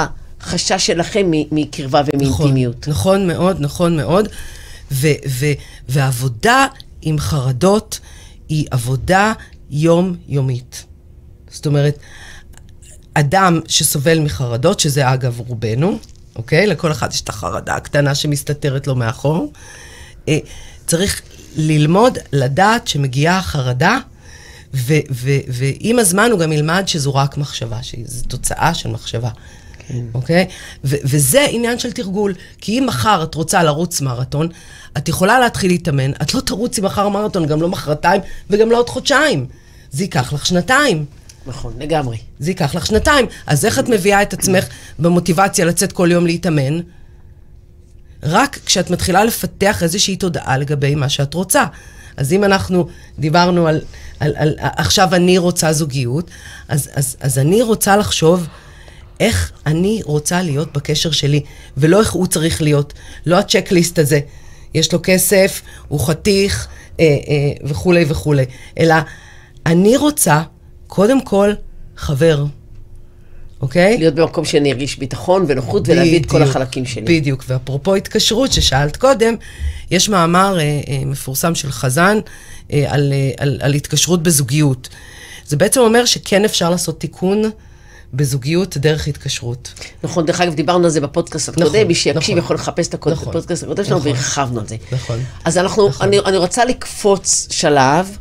[0.41, 2.87] החשש שלכם מקרבה ומאינטימיות.
[2.87, 4.27] נכון, נכון מאוד, נכון מאוד.
[4.91, 5.53] ו- ו-
[5.89, 6.65] ועבודה
[7.01, 7.99] עם חרדות
[8.49, 9.33] היא עבודה
[9.69, 10.85] יומיומית.
[11.51, 11.97] זאת אומרת,
[13.13, 15.97] אדם שסובל מחרדות, שזה אגב רובנו,
[16.35, 16.67] אוקיי?
[16.67, 19.51] לכל אחד יש את החרדה הקטנה שמסתתרת לו מאחור.
[20.27, 20.37] אה,
[20.87, 21.21] צריך
[21.55, 23.97] ללמוד, לדעת שמגיעה החרדה,
[25.47, 29.29] ועם הזמן הוא גם ילמד שזו רק מחשבה, שזו תוצאה של מחשבה.
[29.87, 30.03] כן.
[30.13, 30.47] אוקיי?
[30.83, 32.33] ו- וזה עניין של תרגול.
[32.61, 34.47] כי אם מחר את רוצה לרוץ מרתון,
[34.97, 38.89] את יכולה להתחיל להתאמן, את לא תרוצי מחר מרתון, גם לא מחרתיים וגם לא עוד
[38.89, 39.45] חודשיים.
[39.91, 41.05] זה ייקח לך שנתיים.
[41.45, 42.17] נכון, לגמרי.
[42.39, 43.25] זה ייקח לך שנתיים.
[43.47, 44.65] אז איך את מביאה את עצמך
[44.99, 46.79] במוטיבציה לצאת כל יום להתאמן?
[48.23, 51.65] רק כשאת מתחילה לפתח איזושהי תודעה לגבי מה שאת רוצה.
[52.17, 52.87] אז אם אנחנו
[53.19, 53.81] דיברנו על,
[54.19, 56.29] על, על, על עכשיו אני רוצה זוגיות,
[56.67, 58.47] אז, אז, אז אני רוצה לחשוב
[59.19, 61.41] איך אני רוצה להיות בקשר שלי,
[61.77, 62.93] ולא איך הוא צריך להיות.
[63.25, 64.19] לא הצ'קליסט הזה,
[64.73, 66.67] יש לו כסף, הוא חתיך
[66.99, 68.45] אה, אה, וכולי וכולי,
[68.79, 68.95] אלא
[69.65, 70.41] אני רוצה,
[70.87, 71.53] קודם כל,
[71.97, 72.45] חבר.
[73.61, 73.97] אוקיי?
[73.97, 77.01] להיות במקום שאני ארגיש ביטחון ונוחות בדיוק, ולהביא את כל החלקים שלי.
[77.19, 79.35] בדיוק, ואפרופו התקשרות ששאלת קודם,
[79.91, 82.17] יש מאמר אה, אה, מפורסם של חזן
[82.73, 84.89] אה, על, אה, על, על התקשרות בזוגיות.
[85.47, 87.43] זה בעצם אומר שכן אפשר לעשות תיקון
[88.13, 89.73] בזוגיות דרך התקשרות.
[90.03, 92.37] נכון, דרך אגב, דיברנו על זה בפודקאסט הקודם, נכון, מי שיקשיב נכון.
[92.37, 94.11] יכול לחפש את הקוד- נכון, הפודקאסט הקודם שלנו, נכון.
[94.11, 94.75] והרחבנו על זה.
[94.91, 95.19] נכון.
[95.45, 96.07] אז אנחנו, נכון.
[96.07, 98.17] אני, אני רוצה לקפוץ שלב,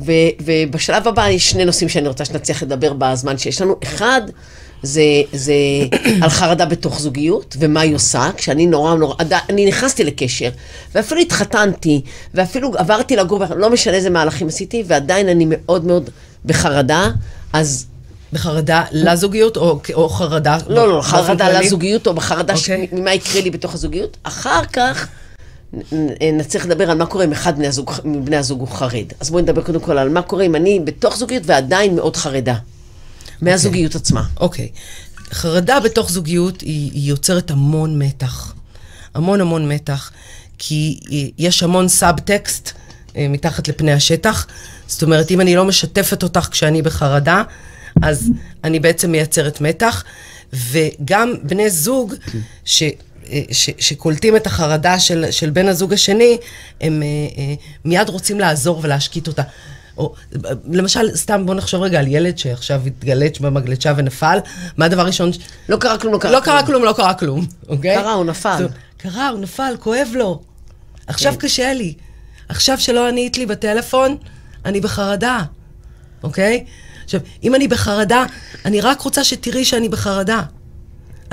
[0.00, 0.12] ו,
[0.44, 3.76] ובשלב הבא יש שני נושאים שאני רוצה שנצליח לדבר בזמן שיש לנו.
[3.82, 4.20] אחד,
[4.82, 5.54] זה, זה
[6.22, 9.14] על חרדה בתוך זוגיות, ומה היא עושה, כשאני נורא נורא,
[9.48, 10.50] אני נכנסתי לקשר,
[10.94, 12.00] ואפילו התחתנתי,
[12.34, 16.10] ואפילו עברתי לגור, לא משנה איזה מהלכים עשיתי, ועדיין אני מאוד מאוד
[16.44, 17.10] בחרדה,
[17.52, 17.86] אז
[18.32, 20.58] בחרדה לזוגיות או, או חרדה?
[20.68, 21.60] לא, לא, באופן חרדה?
[21.60, 22.88] לזוגיות או בחרדה ש- אוקיי.
[22.92, 24.16] ממה יקרה לי בתוך הזוגיות.
[24.22, 25.08] אחר כך
[25.72, 29.04] נ- נ- נצליח לדבר על מה קורה אם אחד מבני הזוג, מבני הזוג הוא חרד.
[29.20, 32.54] אז בואי נדבר קודם כל על מה קורה אם אני בתוך זוגיות ועדיין מאוד חרדה.
[33.42, 34.24] מהזוגיות עצמה.
[34.40, 34.68] אוקיי.
[35.32, 38.54] חרדה בתוך זוגיות היא, היא יוצרת המון מתח.
[39.14, 40.10] המון המון מתח,
[40.58, 41.00] כי
[41.38, 42.72] יש המון סאב-טקסט
[43.16, 44.46] אה, מתחת לפני השטח.
[44.86, 47.42] זאת אומרת, אם אני לא משתפת אותך כשאני בחרדה,
[48.02, 48.30] אז
[48.64, 50.04] אני בעצם מייצרת מתח.
[50.52, 52.14] וגם בני זוג
[52.64, 52.82] ש...
[53.30, 56.38] אה, ש, שקולטים את החרדה של, של בן הזוג השני,
[56.80, 59.42] הם אה, מיד רוצים לעזור ולהשקיט אותה.
[60.02, 60.14] או,
[60.70, 64.38] למשל, סתם בוא נחשוב רגע על ילד שעכשיו התגלץ' במגלשה ונפל,
[64.76, 65.30] מה הדבר הראשון?
[65.68, 67.96] לא קרה כלום, לא קרה לא קרה כלום, לא קרה כלום, אוקיי?
[67.96, 68.66] קרה, הוא נפל.
[68.96, 70.42] קרה, הוא נפל, כואב לו.
[71.06, 71.94] עכשיו קשה לי.
[72.48, 74.16] עכשיו שלא ענית לי בטלפון,
[74.64, 75.42] אני בחרדה,
[76.22, 76.64] אוקיי?
[77.04, 78.24] עכשיו, אם אני בחרדה,
[78.64, 80.42] אני רק רוצה שתראי שאני בחרדה.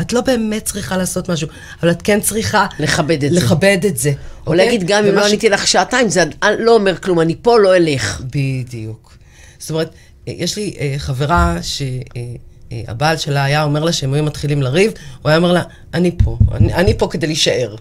[0.02, 1.48] את לא באמת צריכה לעשות משהו,
[1.82, 2.66] אבל את כן צריכה...
[2.80, 3.38] לכבד את זה.
[3.40, 4.10] לכבד את זה.
[4.10, 4.16] או
[4.52, 4.66] אוקיי?
[4.66, 6.24] להגיד גם אם לא ש- עניתי לך שעתיים, זה
[6.60, 8.22] לא אומר כלום, אני פה, לא אלך.
[8.36, 9.18] בדיוק.
[9.60, 9.90] זאת אומרת,
[10.28, 15.30] אה, יש לי אה, חברה שהבעל שלה היה אומר לה שהם היו מתחילים לריב, הוא
[15.30, 15.62] היה אומר לה,
[15.94, 17.76] אני פה, אני, אני פה כדי להישאר.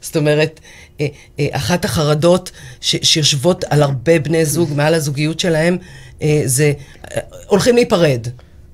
[0.00, 0.60] זאת אומרת,
[1.00, 1.06] אה,
[1.40, 5.78] אה, אחת החרדות ש, שיושבות על הרבה בני זוג מעל הזוגיות שלהם,
[6.22, 6.72] אה, זה
[7.12, 8.26] אה, הולכים להיפרד.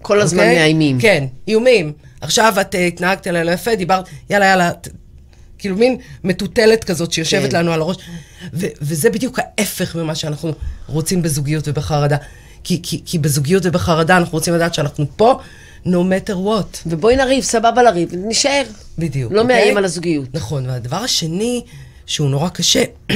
[0.02, 0.54] כל הזמן אוקיי?
[0.58, 1.00] מאיימים.
[1.00, 1.92] כן, איומים.
[2.22, 4.70] עכשיו את אה, התנהגת אליי לא יפה, דיברת, יאללה, יאללה,
[5.58, 7.56] כאילו מין מטוטלת כזאת שיושבת כן.
[7.56, 7.96] לנו על הראש.
[8.52, 10.52] ו- וזה בדיוק ההפך ממה שאנחנו
[10.86, 12.16] רוצים בזוגיות ובחרדה.
[12.64, 15.38] כי, כי, כי בזוגיות ובחרדה אנחנו רוצים לדעת שאנחנו פה,
[15.86, 16.78] no matter what.
[16.86, 18.62] ובואי נריב, סבבה לריב, נשאר.
[18.98, 19.32] בדיוק.
[19.32, 19.56] לא אוקיי?
[19.56, 20.28] מאיים על הזוגיות.
[20.34, 21.62] נכון, והדבר השני,
[22.06, 22.84] שהוא נורא קשה,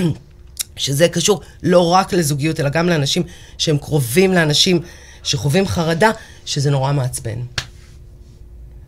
[0.77, 3.23] שזה קשור לא רק לזוגיות, אלא גם לאנשים
[3.59, 4.81] שהם קרובים לאנשים
[5.23, 6.11] שחווים חרדה,
[6.47, 7.39] שזה נורא מעצבן.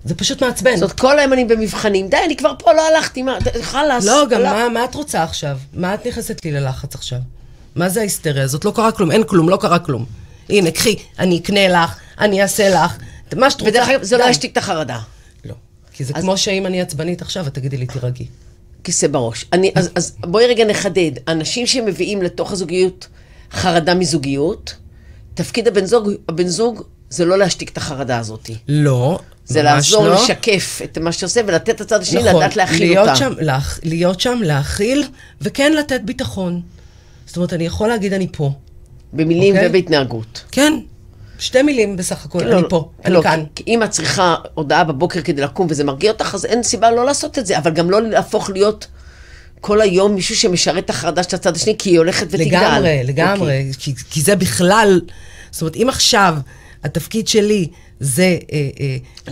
[0.08, 0.76] זה פשוט מעצבן.
[0.76, 4.04] זאת אומרת, כל היום אני במבחנים, די, אני כבר פה, לא הלכתי, מה, חלאס.
[4.04, 4.52] לא, גם הלך.
[4.52, 5.58] מה, מה את רוצה עכשיו?
[5.74, 7.18] מה את נכנסת לי ללחץ עכשיו?
[7.74, 8.64] מה זה ההיסטריה הזאת?
[8.64, 10.04] לא קרה כלום, אין כלום, לא קרה כלום.
[10.48, 12.96] הנה, קחי, אני אקנה לך, אני אעשה לך,
[13.36, 13.70] מה שאת רוצה.
[13.70, 14.24] ודרך אגב, זה לא.
[14.24, 14.98] ישתיק את החרדה.
[15.44, 15.54] לא.
[15.92, 18.26] כי זה כמו שאם אני עצבנית עכשיו, את תגידי לי, תירגעי.
[18.84, 19.44] כיסא בראש.
[19.52, 21.10] אני, אז, אז בואי רגע נחדד.
[21.28, 23.08] אנשים שמביאים לתוך הזוגיות
[23.52, 24.74] חרדה מזוגיות,
[25.34, 28.50] תפקיד הבן זוג, הבן זוג זה לא להשתיק את החרדה הזאת.
[28.68, 30.14] לא, זה לעזור לא.
[30.14, 33.16] לשקף את מה שעושה ולתת את הצד השני, נכון, לדעת להכיל להיות אותה.
[33.16, 33.80] שם, להכ...
[33.82, 35.04] להיות שם, להכיל,
[35.40, 36.60] וכן לתת ביטחון.
[37.26, 38.52] זאת אומרת, אני יכול להגיד אני פה.
[39.12, 39.68] במילים אוקיי?
[39.68, 40.44] ובהתנהגות.
[40.52, 40.72] כן,
[41.38, 43.44] שתי מילים בסך הכל, לא, אני לא, פה, אני לא, כאן.
[43.54, 47.04] כי אם את צריכה הודעה בבוקר כדי לקום וזה מרגיע אותך, אז אין סיבה לא
[47.04, 48.86] לעשות את זה, אבל גם לא להפוך להיות
[49.60, 52.46] כל היום מישהו שמשרת את החרדה של הצד השני, כי היא הולכת ותגדל.
[52.46, 53.72] לגמרי, לגמרי, אוקיי.
[53.78, 55.00] כי, כי זה בכלל,
[55.50, 56.36] זאת אומרת, אם עכשיו
[56.84, 57.68] התפקיד שלי
[58.00, 58.68] זה, אה,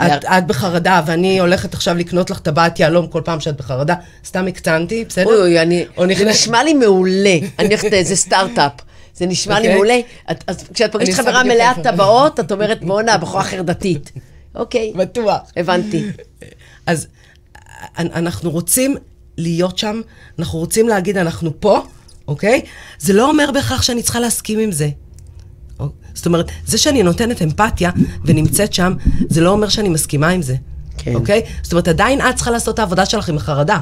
[0.01, 3.95] אה, את, את בחרדה ואני הולכת עכשיו לקנות לך טבעת יהלום כל פעם שאת בחרדה,
[4.25, 5.27] סתם הקצנתי, בסדר?
[5.27, 7.37] אוי אוי, אני, או זה נכנס- נשמע לי מעולה.
[7.59, 8.73] אני הולכת לאיזה סטארט-אפ.
[9.15, 9.75] זה נשמע לי אוקיי.
[9.75, 9.99] מעולה.
[10.31, 11.77] את- אז כשאת פוגשת חברה מלאת.
[11.83, 14.13] טבעות, את אומרת, בואנה, בחורה חרדתית.
[14.55, 15.39] אוקיי, בטוח.
[15.57, 16.05] הבנתי.
[16.87, 17.07] אז
[17.99, 18.97] אנ- אנחנו רוצים
[19.39, 20.01] להיות שם,
[20.39, 21.83] אנחנו רוצים להגיד אנחנו פה,
[22.29, 22.61] אוקיי?
[22.99, 24.89] זה לא אומר בהכרח שאני צריכה להסכים עם זה.
[26.15, 27.91] זאת אומרת, זה שאני נותנת אמפתיה
[28.25, 28.95] ונמצאת שם,
[29.29, 30.55] זה לא אומר שאני מסכימה עם זה.
[30.99, 31.15] כן.
[31.15, 31.43] אוקיי?
[31.63, 33.79] זאת אומרת, עדיין את צריכה לעשות את העבודה שלך עם החרדה.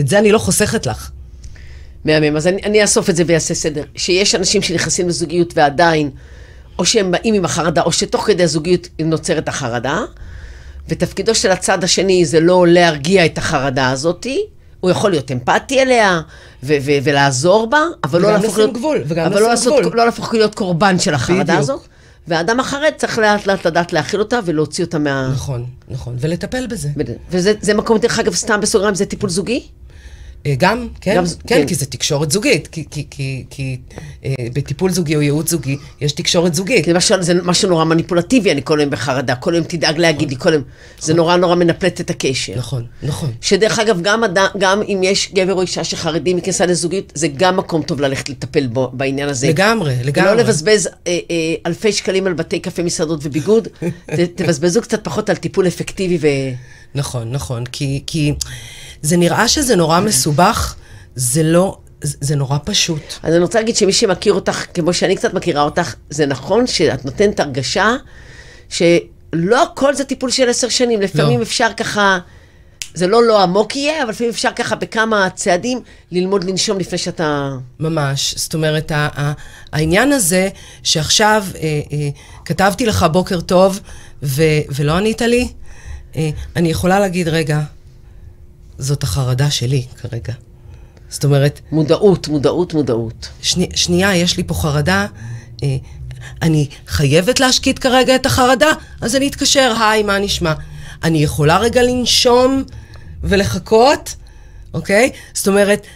[0.00, 1.10] את זה אני לא חוסכת לך.
[2.04, 2.36] מהמם.
[2.36, 3.82] אז אני, אני אאסוף את זה ואעשה סדר.
[3.96, 6.10] שיש אנשים שנכנסים לזוגיות ועדיין,
[6.78, 10.00] או שהם באים עם החרדה, או שתוך כדי הזוגיות נוצרת החרדה,
[10.88, 14.46] ותפקידו של הצד השני זה לא להרגיע את החרדה הזאתי,
[14.84, 16.20] הוא יכול להיות אמפתי אליה
[16.62, 18.72] ו- ו- ולעזור בה, אבל לא להפוך להיות...
[18.72, 19.96] גבול, וגם אבל לא, לעשות, גבול.
[19.96, 21.58] לא להפוך להיות קורבן של החרדה בדיוק.
[21.58, 21.80] הזאת.
[22.28, 25.28] והאדם החרד צריך לאט לאט לדעת להכיל אותה ולהוציא אותה מה...
[25.32, 26.16] נכון, נכון.
[26.20, 26.88] ולטפל בזה.
[27.30, 29.62] וזה זה מקום, דרך אגב, סתם בסוגריים, זה טיפול זוגי?
[30.46, 31.66] אה, גם, כן, גם- כן, כן.
[31.66, 33.76] כי זה תקשורת זוגית, כי, כי, כי, כי
[34.24, 36.84] אה, בטיפול זוגי או ייעוץ זוגי יש תקשורת זוגית.
[36.84, 40.36] זה משהו, זה משהו נורא מניפולטיבי, אני כל היום בחרדה, כל היום תדאג להגיד לי,
[40.38, 40.62] כל היום,
[41.00, 42.52] זה נורא נורא מנפלט את הקשר.
[42.56, 43.32] נכון, נכון.
[43.40, 47.56] שדרך אגב, גם, אדם, גם אם יש גבר או אישה שחרדים מכניסה לזוגיות, זה גם
[47.56, 49.48] מקום טוב ללכת לטפל בו, בעניין הזה.
[49.48, 50.30] לגמרי, לגמרי.
[50.32, 50.92] ולא לבזבז אה,
[51.30, 53.68] אה, אלפי שקלים על בתי קפה, מסעדות וביגוד,
[54.16, 56.26] ת, תבזבזו קצת פחות על טיפול אפקטיבי ו...
[56.94, 58.34] נכון, נכון, כי, כי
[59.02, 60.74] זה נראה שזה נורא מסובך,
[61.14, 63.02] זה לא, זה נורא פשוט.
[63.22, 67.04] אז אני רוצה להגיד שמי שמכיר אותך, כמו שאני קצת מכירה אותך, זה נכון שאת
[67.04, 67.92] נותנת הרגשה
[68.68, 71.44] שלא הכל זה טיפול של עשר שנים, לפעמים לא.
[71.44, 72.18] אפשר ככה,
[72.94, 75.80] זה לא לא עמוק יהיה, אבל לפעמים אפשר ככה בכמה צעדים
[76.12, 77.50] ללמוד לנשום לפני שאתה...
[77.80, 78.34] ממש.
[78.36, 79.32] זאת אומרת, ה- ה-
[79.72, 80.48] העניין הזה
[80.82, 81.60] שעכשיו אה,
[81.92, 82.08] אה,
[82.44, 83.80] כתבתי לך בוקר טוב
[84.22, 84.42] ו-
[84.76, 85.48] ולא ענית לי,
[86.56, 87.60] אני יכולה להגיד, רגע,
[88.78, 90.32] זאת החרדה שלי כרגע.
[91.08, 93.28] זאת אומרת, מודעות, מודעות, מודעות.
[93.42, 95.06] שני, שנייה, יש לי פה חרדה,
[95.62, 95.76] אה,
[96.42, 100.52] אני חייבת להשקיט כרגע את החרדה, אז אני אתקשר, היי, מה נשמע?
[101.04, 102.64] אני יכולה רגע לנשום
[103.22, 104.14] ולחכות,
[104.74, 105.10] אוקיי?
[105.34, 105.86] זאת אומרת,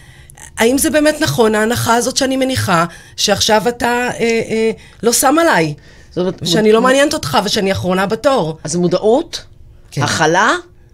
[0.57, 4.71] האם זה באמת נכון, ההנחה הזאת שאני מניחה, שעכשיו אתה אה, אה,
[5.03, 5.73] לא שם עליי,
[6.09, 8.57] זאת אומרת, ושאני לא מעניינת אותך ושאני אחרונה בתור?
[8.63, 9.43] אז מודעות,
[9.91, 10.01] כן.
[10.01, 10.51] הכלה,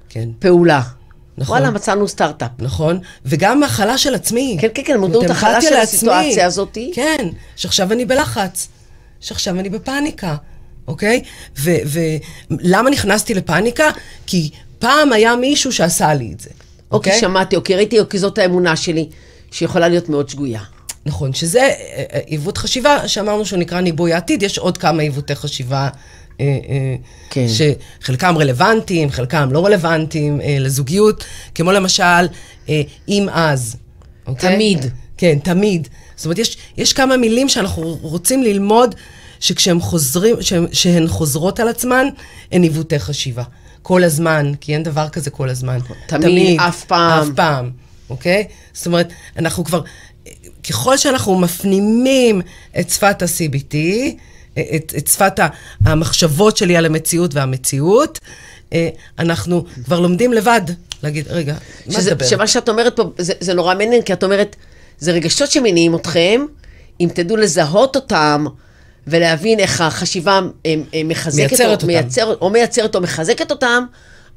[0.09, 0.81] כן, פעולה.
[1.37, 1.57] נכון.
[1.57, 2.51] וואלה, מצאנו סטארט-אפ.
[2.59, 2.99] נכון?
[3.25, 4.57] וגם הכלה של עצמי.
[4.61, 5.81] כן, כן, כן, מודעות הכלה של לעצמי.
[5.81, 6.91] הסיטואציה הזאתי.
[6.95, 8.67] כן, שעכשיו אני בלחץ,
[9.19, 10.35] שעכשיו אני בפאניקה,
[10.87, 11.21] אוקיי?
[11.55, 13.89] ולמה נכנסתי לפאניקה?
[14.27, 17.19] כי פעם היה מישהו שעשה לי את זה, או כי אוקיי?
[17.19, 19.09] שמעתי, או כי ראיתי, או כי זאת האמונה שלי,
[19.51, 20.61] שיכולה להיות מאוד שגויה.
[21.05, 25.35] נכון, שזה אה, אה, עיוות חשיבה, שאמרנו שהוא נקרא ניבוי העתיד, יש עוד כמה עיוותי
[25.35, 25.89] חשיבה.
[26.41, 26.95] אה, אה,
[27.29, 27.45] כן.
[28.01, 31.23] שחלקם רלוונטיים, חלקם לא רלוונטיים אה, לזוגיות,
[31.55, 32.03] כמו למשל,
[32.69, 33.75] אה, אם אז.
[34.27, 34.55] אוקיי?
[34.55, 34.85] תמיד.
[35.17, 35.87] כן, תמיד.
[36.15, 38.95] זאת אומרת, יש, יש כמה מילים שאנחנו רוצים ללמוד,
[39.39, 42.07] שכשהן חוזרים, שהן, שהן חוזרות על עצמן,
[42.51, 43.43] הן עיוותי חשיבה.
[43.81, 45.77] כל הזמן, כי אין דבר כזה כל הזמן.
[46.07, 47.21] תמיד, אף פעם.
[47.21, 47.71] אף פעם,
[48.09, 48.47] אוקיי?
[48.73, 49.81] זאת אומרת, אנחנו כבר,
[50.69, 52.41] ככל שאנחנו מפנימים
[52.79, 53.75] את שפת ה-CBT,
[54.59, 55.39] את, את שפת
[55.85, 58.19] המחשבות שלי על המציאות והמציאות,
[58.73, 58.89] אה,
[59.19, 60.61] אנחנו כבר לומדים לבד
[61.03, 62.25] להגיד, רגע, מה שזה, תדבר?
[62.25, 64.55] שמה שאת אומרת פה, זה, זה נורא מעניין, כי את אומרת,
[64.99, 66.45] זה רגשות שמניעים אתכם,
[67.01, 68.45] אם תדעו לזהות אותם,
[69.07, 71.87] ולהבין איך החשיבה אה, אה, מחזקת, מייצרת או, אותם.
[71.87, 73.85] מייצר, או מייצרת או מחזקת אותם,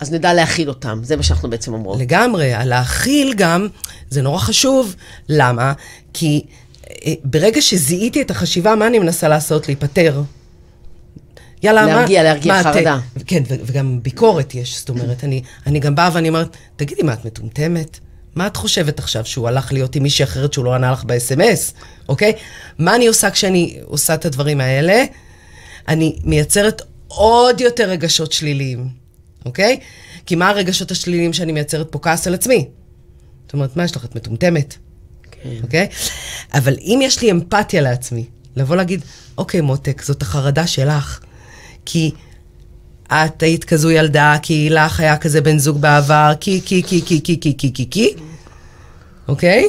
[0.01, 1.01] אז נדע להכיל אותם.
[1.03, 2.01] זה מה שאנחנו בעצם אומרות.
[2.01, 3.69] לגמרי, על להכיל גם,
[4.11, 4.95] זה נורא חשוב.
[5.29, 5.73] למה?
[6.13, 6.43] כי
[7.25, 9.69] ברגע שזיהיתי את החשיבה, מה אני מנסה לעשות?
[9.69, 10.23] להיפטר.
[11.63, 11.95] יאללה, מה...
[11.95, 12.99] להרגיע, להרגיע מה את- חרדה.
[13.27, 17.13] כן, ו- וגם ביקורת יש, זאת אומרת, אני, אני גם באה ואני אומרת, תגידי, מה,
[17.13, 17.99] את מטומטמת?
[18.35, 21.73] מה את חושבת עכשיו, שהוא הלך להיות עם מישהי אחרת שהוא לא ענה לך ב-SMS,
[22.09, 22.33] אוקיי?
[22.79, 25.05] מה אני עושה כשאני עושה את הדברים האלה?
[25.89, 28.89] אני מייצרת עוד יותר רגשות שליליים,
[29.45, 29.81] אוקיי?
[30.27, 31.99] כי מה הרגשות השליליים שאני מייצרת פה?
[32.03, 32.69] כעס על עצמי.
[33.47, 34.05] זאת אומרת, מה יש לך?
[34.05, 34.77] את מטומטמת.
[35.43, 35.51] כן.
[35.63, 35.89] אוקיי?
[36.55, 38.25] אבל אם יש לי אמפתיה לעצמי,
[38.57, 39.01] לבוא להגיד,
[39.39, 41.21] אוקיי, מותק, זאת החרדה שלך,
[41.85, 42.11] כי
[43.13, 47.21] את היית כזו ילדה, כי לך היה כזה בן זוג בעבר, כי, כי, כי, כי,
[47.25, 48.15] כי, כי, כי, כי, כי,
[49.29, 49.69] אוקיי?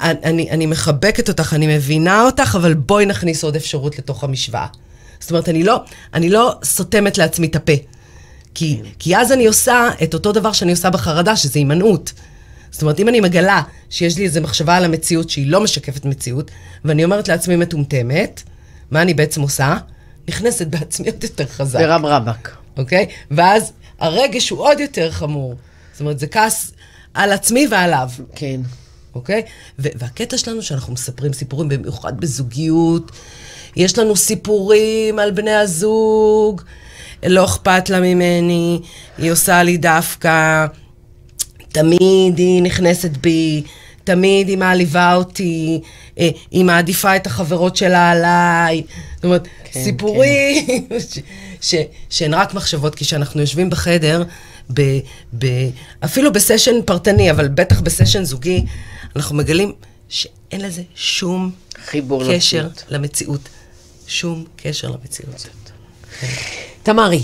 [0.00, 4.66] אני, אני מחבקת אותך, אני מבינה אותך, אבל בואי נכניס עוד אפשרות לתוך המשוואה.
[5.20, 5.80] זאת אומרת, אני לא,
[6.14, 7.72] אני לא סותמת לעצמי את הפה.
[8.54, 12.12] כי, כי אז אני עושה את אותו דבר שאני עושה בחרדה, שזה הימנעות.
[12.70, 16.50] זאת אומרת, אם אני מגלה שיש לי איזו מחשבה על המציאות שהיא לא משקפת מציאות,
[16.84, 18.42] ואני אומרת לעצמי מטומטמת,
[18.90, 19.76] מה אני בעצם עושה?
[20.28, 21.78] נכנסת בעצמי עוד יותר חזק.
[21.78, 22.50] ברב רבק.
[22.76, 23.06] אוקיי?
[23.30, 25.54] ואז הרגש הוא עוד יותר חמור.
[25.92, 26.72] זאת אומרת, זה כעס
[27.14, 28.60] על עצמי ועליו, כן.
[29.14, 29.42] אוקיי?
[29.78, 33.12] ו- והקטע שלנו שאנחנו מספרים סיפורים, במיוחד בזוגיות,
[33.76, 36.62] יש לנו סיפורים על בני הזוג,
[37.26, 38.80] לא אכפת לה ממני,
[39.18, 40.66] היא עושה לי דווקא,
[41.80, 43.62] תמיד היא נכנסת בי,
[44.04, 45.80] תמיד היא מעליבה אותי,
[46.18, 48.82] אה, היא מעדיפה את החברות שלה עליי.
[49.14, 50.66] זאת אומרת, כן, סיפורים
[51.10, 51.18] ש-
[51.60, 54.24] ש- שהן רק מחשבות, כי כשאנחנו יושבים בחדר,
[54.74, 54.98] ב,
[55.38, 55.46] ב,
[56.04, 58.64] אפילו בסשן פרטני, אבל בטח בסשן זוגי,
[59.16, 59.72] אנחנו מגלים
[60.08, 61.50] שאין לזה שום
[61.86, 62.84] חיבור קשר למציאות.
[62.88, 63.48] למציאות.
[64.08, 65.48] שום קשר למציאות.
[66.82, 67.22] תמרי,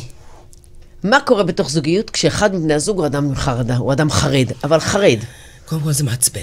[1.05, 4.81] מה קורה בתוך זוגיות כשאחד מבני הזוג הוא אדם עם חרדה, הוא אדם חרד, אבל
[4.81, 5.19] חרד.
[5.67, 6.41] קודם כל זה מעצבן.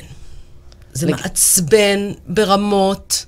[0.93, 3.25] זה לג- מעצבן ברמות.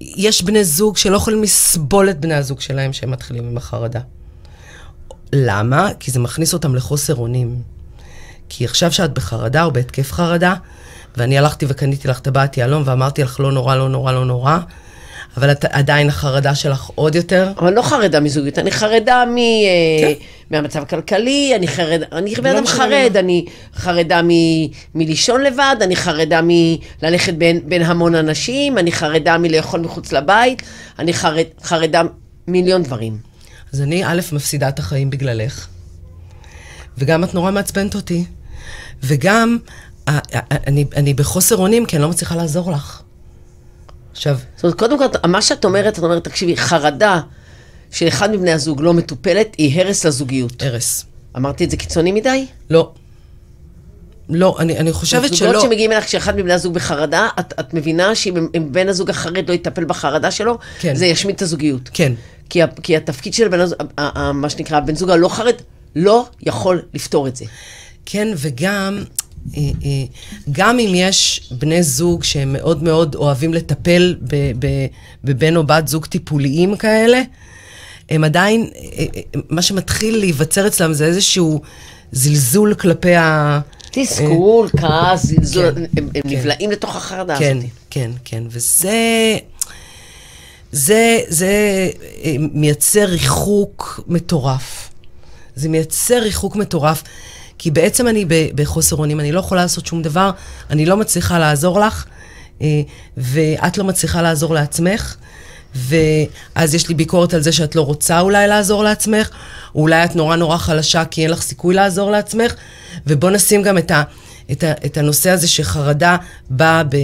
[0.00, 4.00] יש בני זוג שלא יכולים לסבול את בני הזוג שלהם שהם מתחילים עם החרדה.
[5.32, 5.88] למה?
[6.00, 7.62] כי זה מכניס אותם לחוסר אונים.
[8.48, 10.54] כי עכשיו שאת בחרדה או בהתקף חרדה,
[11.16, 14.58] ואני הלכתי וקניתי לך טבעת יהלום ואמרתי לך, לא נורא, לא נורא, לא נורא,
[15.36, 17.52] אבל את, עדיין החרדה שלך עוד יותר.
[17.58, 19.36] אבל לא חרדה מזוגיות, אני חרדה מ...
[19.38, 19.42] אה,
[20.00, 20.12] כן.
[20.50, 23.16] מהמצב הכלכלי, אני חרד, אני בן לא אדם משנה חרד.
[23.16, 23.44] אני
[23.74, 24.28] חרדה מ,
[24.94, 30.62] מלישון לבד, אני חרדה מללכת בין, בין המון אנשים, אני חרדה מלאכול מחוץ לבית,
[30.98, 32.02] אני חרד, חרדה
[32.46, 33.18] מיליון דברים.
[33.72, 35.66] אז אני, א', מפסידה את החיים בגללך,
[36.98, 38.24] וגם את נורא מעצבנת אותי,
[39.02, 39.58] וגם
[40.08, 43.02] אה, אה, אני, אני בחוסר אונים כי אני לא מצליחה לעזור לך.
[44.16, 47.20] עכשיו, זאת אומרת, קודם כל, מה שאת אומרת, את אומרת, תקשיבי, חרדה
[47.90, 50.62] של אחד מבני הזוג לא מטופלת, היא הרס לזוגיות.
[50.62, 51.04] ארס.
[51.36, 52.46] אמרתי את זה קיצוני מדי?
[52.70, 52.92] לא.
[54.28, 55.48] לא, אני, אני חושבת שלא.
[55.48, 59.48] זוגות שמגיעים אלייך כשאחד מבני הזוג בחרדה, את, את מבינה שאם אם בן הזוג החרד
[59.48, 60.94] לא יטפל בחרדה שלו, כן.
[60.94, 61.90] זה ישמיד את הזוגיות.
[61.92, 62.12] כן.
[62.50, 63.78] כי, כי התפקיד של בן הזוג,
[64.34, 65.54] מה שנקרא, הבן זוג הלא חרד,
[65.96, 67.44] לא יכול לפתור את זה.
[68.06, 69.04] כן, וגם,
[70.52, 74.16] גם אם יש בני זוג שהם מאוד מאוד אוהבים לטפל
[75.24, 77.22] בבן או בת זוג טיפוליים כאלה,
[78.10, 81.60] הם עדיין, אה, אה, מה שמתחיל להיווצר אצלם זה איזשהו
[82.12, 83.60] זלזול כלפי ה...
[83.90, 86.28] תסכול, כעס, זלזול, כן, הם, הם כן.
[86.28, 87.70] נבלעים לתוך החרדה כן, הזאת.
[87.90, 89.38] כן, כן, וזה...
[90.72, 91.90] זה, זה
[92.24, 94.90] אה, מייצר ריחוק מטורף.
[95.54, 97.02] זה מייצר ריחוק מטורף,
[97.58, 100.30] כי בעצם אני בחוסר אונים, אני לא יכולה לעשות שום דבר,
[100.70, 102.04] אני לא מצליחה לעזור לך,
[102.62, 102.82] אה,
[103.16, 105.16] ואת לא מצליחה לעזור לעצמך,
[105.74, 109.30] ואז יש לי ביקורת על זה שאת לא רוצה אולי לעזור לעצמך,
[109.74, 112.54] או אולי את נורא נורא חלשה כי אין לך סיכוי לעזור לעצמך,
[113.06, 114.02] ובוא נשים גם את ה...
[114.52, 116.16] את, ה, את הנושא הזה שחרדה
[116.50, 116.98] באה ב, אה,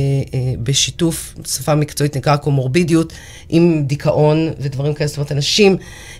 [0.62, 3.12] בשיתוף, שפה מקצועית נקרא קומורבידיות,
[3.48, 5.76] עם דיכאון ודברים כאלה, זאת אומרת, אנשים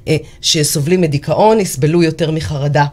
[0.08, 2.84] אה, שסובלים מדיכאון יסבלו יותר מחרדה,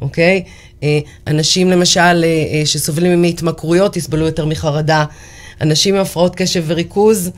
[0.00, 0.42] אוקיי?
[0.82, 5.04] אה, אנשים למשל אה, אה, שסובלים מהתמכרויות יסבלו יותר מחרדה.
[5.60, 7.30] אנשים עם הפרעות קשב וריכוז,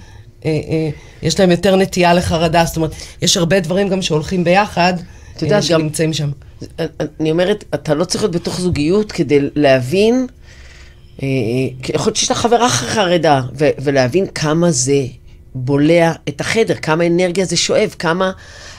[1.22, 2.90] יש להם יותר נטייה לחרדה, זאת אומרת,
[3.22, 4.94] יש הרבה דברים גם שהולכים ביחד,
[5.60, 6.30] שנמצאים שם.
[7.20, 10.26] אני אומרת, אתה לא צריך להיות בתוך זוגיות כדי להבין,
[11.88, 15.04] יכול להיות שיש לך חברה חרדה, ולהבין כמה זה
[15.54, 18.32] בולע את החדר, כמה אנרגיה זה שואב, כמה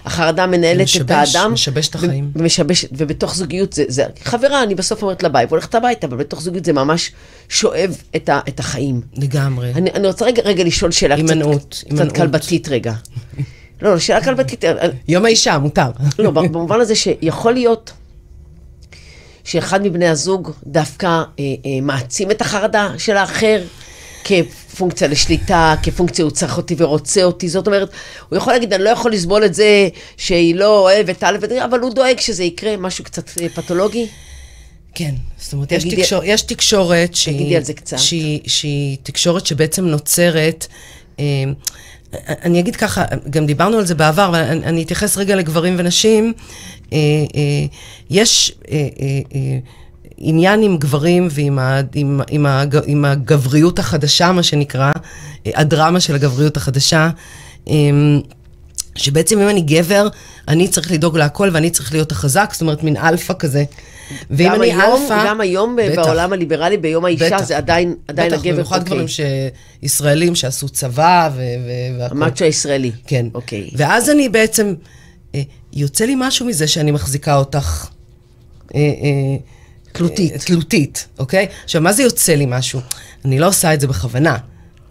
[0.05, 1.53] החרדה מנהלת את משבש, האדם.
[1.53, 2.31] משבש את החיים.
[2.35, 6.41] ומשבש, ובתוך זוגיות זה, זה, חברה, אני בסוף אומרת לה ביי, והולכת הביתה, אבל בתוך
[6.41, 7.11] זוגיות זה ממש
[7.49, 9.01] שואב את, ה, את החיים.
[9.13, 9.71] לגמרי.
[9.75, 11.93] אני, אני רוצה רגע, רגע לשאול שאלה הימנעות, קצת.
[11.93, 12.93] קצת כלבתית רגע.
[13.81, 14.65] לא, לא, שאלה כלבתית.
[14.65, 15.87] אה, יום האישה, מותר.
[16.19, 17.91] לא, במובן הזה שיכול להיות
[19.43, 23.61] שאחד מבני הזוג דווקא אה, אה, מעצים את החרדה של האחר
[24.73, 27.49] כפונקציה לשליטה, כפונקציה הוא צריך אותי ורוצה אותי.
[27.49, 27.89] זאת אומרת,
[28.29, 31.79] הוא יכול להגיד, אני לא יכול לסבול את זה שהיא לא אוהבת א' וד', אבל
[31.79, 34.07] הוא דואג שזה יקרה, משהו קצת אה, פתולוגי.
[34.95, 37.35] כן, זאת אומרת, יש, תגידי- תקשור, יש תקשורת שהיא.
[37.97, 40.67] שהיא, שהיא תקשורת שבעצם נוצרת,
[41.19, 41.25] אה,
[42.43, 46.33] אני אגיד ככה, גם דיברנו על זה בעבר, אבל אני, אני אתייחס רגע לגברים ונשים.
[46.93, 46.97] אה,
[47.35, 47.65] אה,
[48.09, 49.57] יש אה, אה, אה,
[50.17, 54.91] עניין עם גברים ועם ה, עם, עם, ה, עם הגבריות החדשה, מה שנקרא,
[55.47, 57.09] אה, הדרמה של הגבריות החדשה.
[57.69, 57.73] אה,
[58.95, 60.07] שבעצם אם אני גבר,
[60.47, 63.63] אני צריך לדאוג להכל ואני צריך להיות החזק, זאת אומרת מין אלפא כזה.
[64.31, 65.25] ואם אני היום, אלפא...
[65.27, 67.43] גם היום בטח, בעולם הליברלי, ביום האישה, בטח.
[67.43, 68.91] זה עדיין, עדיין בטח, הגבר, במיוחד אוקיי.
[68.91, 69.07] גברים
[69.83, 71.37] שישראלים שעשו צבא ו...
[71.39, 72.15] ו- והכל.
[72.15, 72.91] המאצ'ו הישראלי.
[73.07, 73.25] כן.
[73.33, 73.69] אוקיי.
[73.75, 74.73] ואז אני בעצם,
[75.35, 75.41] אה,
[75.73, 77.87] יוצא לי משהו מזה שאני מחזיקה אותך.
[79.93, 80.33] תלותית.
[80.33, 81.47] אה, תלותית, אוקיי?
[81.63, 82.79] עכשיו, מה זה יוצא לי משהו?
[83.25, 84.37] אני לא עושה את זה בכוונה,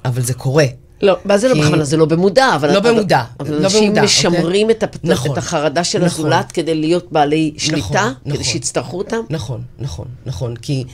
[0.05, 0.67] אבל זה קורה.
[1.03, 1.85] לא, מה זה לא בכוונה?
[1.85, 2.55] זה לא במודע.
[2.55, 4.85] אבל לא במודע, אבל לא אנשים במודע, משמרים את.
[5.05, 6.27] נכון, החרדה של נכון.
[6.27, 8.33] הזולת כדי להיות בעלי שליטה, נכון.
[8.33, 9.21] כדי שיצטרכו אותם.
[9.31, 10.57] נכון, נכון, נכון.
[10.57, 10.85] כי,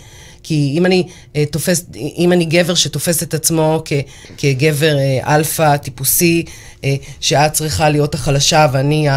[0.42, 3.92] כי אם אני אה, תופס, אם אני גבר שתופס את עצמו כ,
[4.36, 6.44] כגבר אה, אלפא טיפוסי,
[7.20, 9.08] שאת צריכה להיות החלשה ואני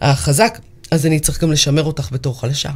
[0.00, 0.58] החזק,
[0.90, 2.70] אז אני צריך גם לשמר אותך בתור חלשה.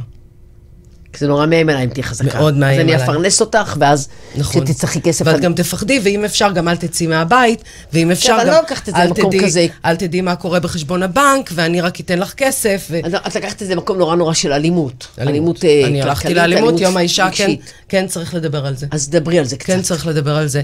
[1.13, 2.39] כי זה נורא מאיים עליי אם תהיה חזקה.
[2.39, 3.05] מאוד מאיים אז אני עליי.
[3.05, 4.65] אפרנס אותך, ואז נכון.
[4.65, 5.25] תצטרכי כסף.
[5.27, 8.53] ואת על- גם תפחדי, ואם אפשר גם אל תצאי מהבית, ואם אפשר אבל גם...
[8.53, 9.67] לא לקחת את זה למקום תדעי- כזה.
[9.85, 12.87] אל תדעי מה קורה בחשבון הבנק, ואני רק אתן לך כסף.
[12.91, 12.99] ו...
[13.03, 15.07] אז את לקחת את זה למקום נורא נורא של אלימות.
[15.19, 17.51] אלימות אה, אני הלכתי כלכלית, לאלימות, אלימות יום האישה, כן.
[17.89, 18.87] כן צריך לדבר על זה.
[18.91, 19.67] אז דברי על זה קצת.
[19.67, 20.61] כן צריך לדבר על זה.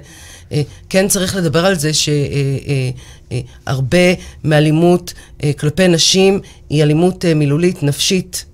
[0.51, 1.91] אה, כן צריך לדבר על זה
[3.67, 3.97] שהרבה
[4.43, 8.45] מאלימות אה, כלפי נשים היא אלימות מילולית, נפשית.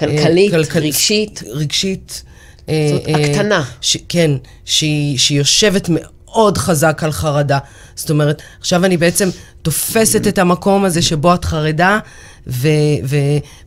[0.00, 1.42] כלכלית, אה, כלכל- רגשית.
[1.50, 2.22] רגשית.
[2.68, 3.64] אה, זאת אה, הקטנה.
[3.80, 4.30] ש, כן,
[4.64, 7.58] שהיא, שהיא יושבת מאוד חזק על חרדה.
[7.94, 9.28] זאת אומרת, עכשיו אני בעצם
[9.62, 11.98] תופסת את המקום הזה שבו את חרדה,
[12.46, 12.68] ו,
[13.04, 13.16] ו,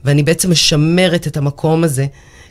[0.03, 2.05] ואני בעצם משמרת את המקום הזה,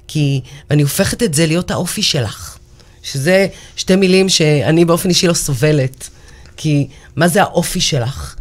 [0.09, 2.59] כי, ואני הופכת את זה להיות האופי שלך.
[3.03, 6.09] שזה שתי מילים שאני באופן אישי לא סובלת.
[6.57, 8.35] כי מה זה האופי שלך?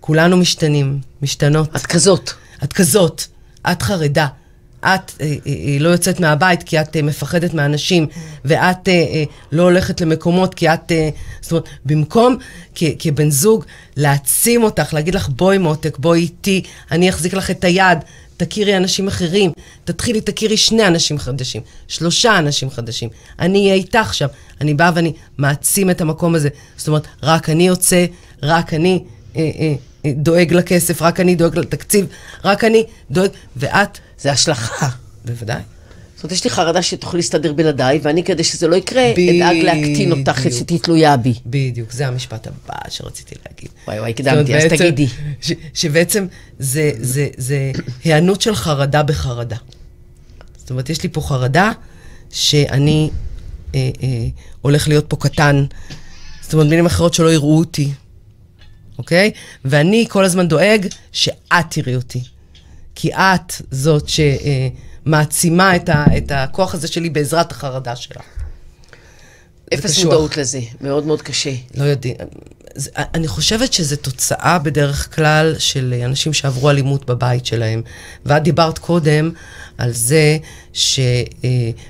[0.00, 1.76] כולנו משתנים, משתנות.
[1.76, 2.30] את כזאת.
[2.64, 3.22] את כזאת,
[3.72, 4.26] את חרדה.
[4.80, 8.06] את אה, אה, אה, לא יוצאת מהבית כי את מפחדת מאנשים,
[8.44, 8.88] ואת
[9.52, 10.92] לא הולכת למקומות כי את...
[11.40, 12.36] זאת אומרת, במקום
[12.74, 13.64] כ, כבן זוג
[13.96, 17.98] להעצים אותך, להגיד לך בואי מותק, בואי איתי, אני אחזיק לך את היד,
[18.36, 19.52] תכירי אנשים אחרים,
[19.84, 23.08] תתחילי, תכירי שני אנשים חדשים, שלושה אנשים חדשים.
[23.38, 24.28] אני אהיה איתך עכשיו.
[24.60, 26.48] אני באה ואני מעצים את המקום הזה.
[26.76, 28.04] זאת אומרת, רק אני יוצא,
[28.42, 29.04] רק אני
[29.36, 29.50] אה,
[30.04, 32.06] אה, דואג לכסף, רק אני דואג לתקציב,
[32.44, 34.88] רק אני דואג, ואת, זה השלכה.
[35.24, 35.62] בוודאי.
[36.18, 40.12] זאת אומרת, יש לי חרדה שתוכלי להסתדר בלעדיי, ואני, כדי שזה לא יקרה, אדאג להקטין
[40.12, 40.40] אותך.
[40.50, 41.34] שתהיי תלויה בי.
[41.46, 43.68] בדיוק, זה המשפט הבא שרציתי להגיד.
[43.86, 45.06] וואי וואי, הקדמתי, אז תגידי.
[45.74, 46.26] שבעצם
[46.58, 47.72] זה
[48.04, 49.56] היענות של חרדה בחרדה.
[50.56, 51.72] זאת אומרת, יש לי פה חרדה
[52.30, 53.10] שאני
[53.74, 54.08] אה, אה,
[54.60, 55.64] הולך להיות פה קטן.
[56.42, 57.92] זאת אומרת, מילים אחרות שלא יראו אותי,
[58.98, 59.30] אוקיי?
[59.64, 62.20] ואני כל הזמן דואג שאת תראי אותי.
[63.00, 68.22] כי את זאת שמעצימה את, ה, את הכוח הזה שלי בעזרת החרדה שלך.
[69.74, 70.04] אפס.
[70.04, 71.52] מודעות לזה, מאוד מאוד קשה.
[71.74, 72.16] לא יודעים.
[72.96, 77.82] אני חושבת שזו תוצאה בדרך כלל של אנשים שעברו אלימות בבית שלהם.
[78.26, 79.30] ואת דיברת קודם
[79.78, 80.38] על זה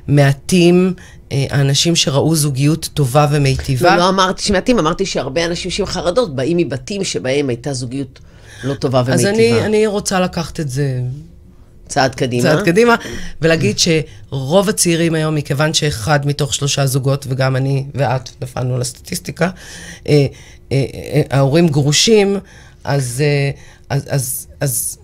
[0.03, 0.95] שמעטים
[1.33, 3.91] אה, האנשים שראו זוגיות טובה ומיטיבה.
[3.91, 8.21] לא, לא אמרתי שמעטים, אמרתי שהרבה אנשים שעם חרדות באים מבתים שבהם הייתה זוגיות
[8.65, 9.67] לא טובה אז אני, ומיטיבה.
[9.67, 11.01] אני רוצה לקחת את זה
[11.89, 12.43] צעד קדימה.
[12.43, 12.95] צעד קדימה,
[13.43, 19.51] ולהגיד שרוב הצעירים היום, מכיוון שאחד מתוך שלושה זוגות, וגם אני ואת נפלנו לסטטיסטיקה,
[20.09, 20.27] אה,
[20.73, 22.39] אה, אה, ההורים גרושים,
[22.85, 23.23] אז,
[23.89, 24.99] אז, אז, אז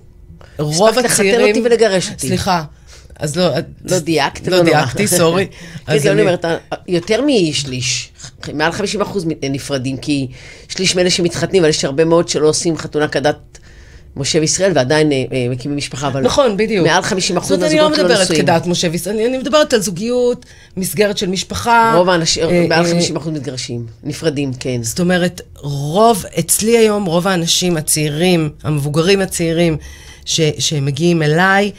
[0.59, 1.57] רוב הספקת לחתן הצעירים...
[1.57, 2.27] אותי ולגרש אותי.
[2.29, 2.65] סליחה,
[3.19, 3.51] אז לא...
[3.85, 4.63] לא דייקת, לא לא.
[4.63, 5.47] דייקתי, סורי.
[5.87, 6.45] אז אז אני אומרת,
[6.89, 8.11] יותר משליש,
[8.55, 10.29] מעל 50 אחוז נפרדים, כי
[10.69, 13.59] שליש מאלה שמתחתנים, אבל יש הרבה מאוד שלא עושים חתונה כדת
[14.17, 16.21] משה וישראל, ועדיין אה, אה, מקימים משפחה, אבל...
[16.21, 16.87] נכון, בדיוק.
[16.87, 18.47] מעל 50 אחוז זאת אומרת, אני לא מהזוגות לא מדברת נשואים.
[18.47, 20.47] כדת משה וישראל, אני מדברת על זוגיות,
[20.77, 21.95] מסגרת של משפחה.
[21.97, 24.83] רוב האנשים, אה, מעל אה, 50 אחוז מתגרשים, נפרדים, כן.
[24.83, 29.77] זאת אומרת, רוב, אצלי היום, רוב האנשים הצעירים, המבוגרים הצעירים,
[30.59, 31.71] שמגיעים אליי,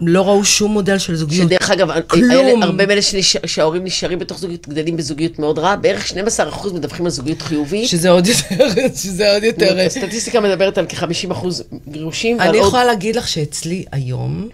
[0.00, 1.46] לא ראו שום מודל של זוגיות.
[1.48, 2.62] שדרך אגב, כלום.
[2.62, 7.04] הרבה מאלה שנשאר- שההורים נשארים בתוך זוגיות, גדלים בזוגיות מאוד רעה, בערך 12 אחוז מדווחים
[7.04, 7.88] על זוגיות חיובית.
[7.88, 8.66] שזה עוד יותר,
[9.02, 9.78] שזה עוד יותר...
[9.80, 12.66] הסטטיסטיקה מדברת על כ-50 אחוז גירושים, ועל אני עוד...
[12.68, 14.48] יכולה להגיד לך שאצלי היום,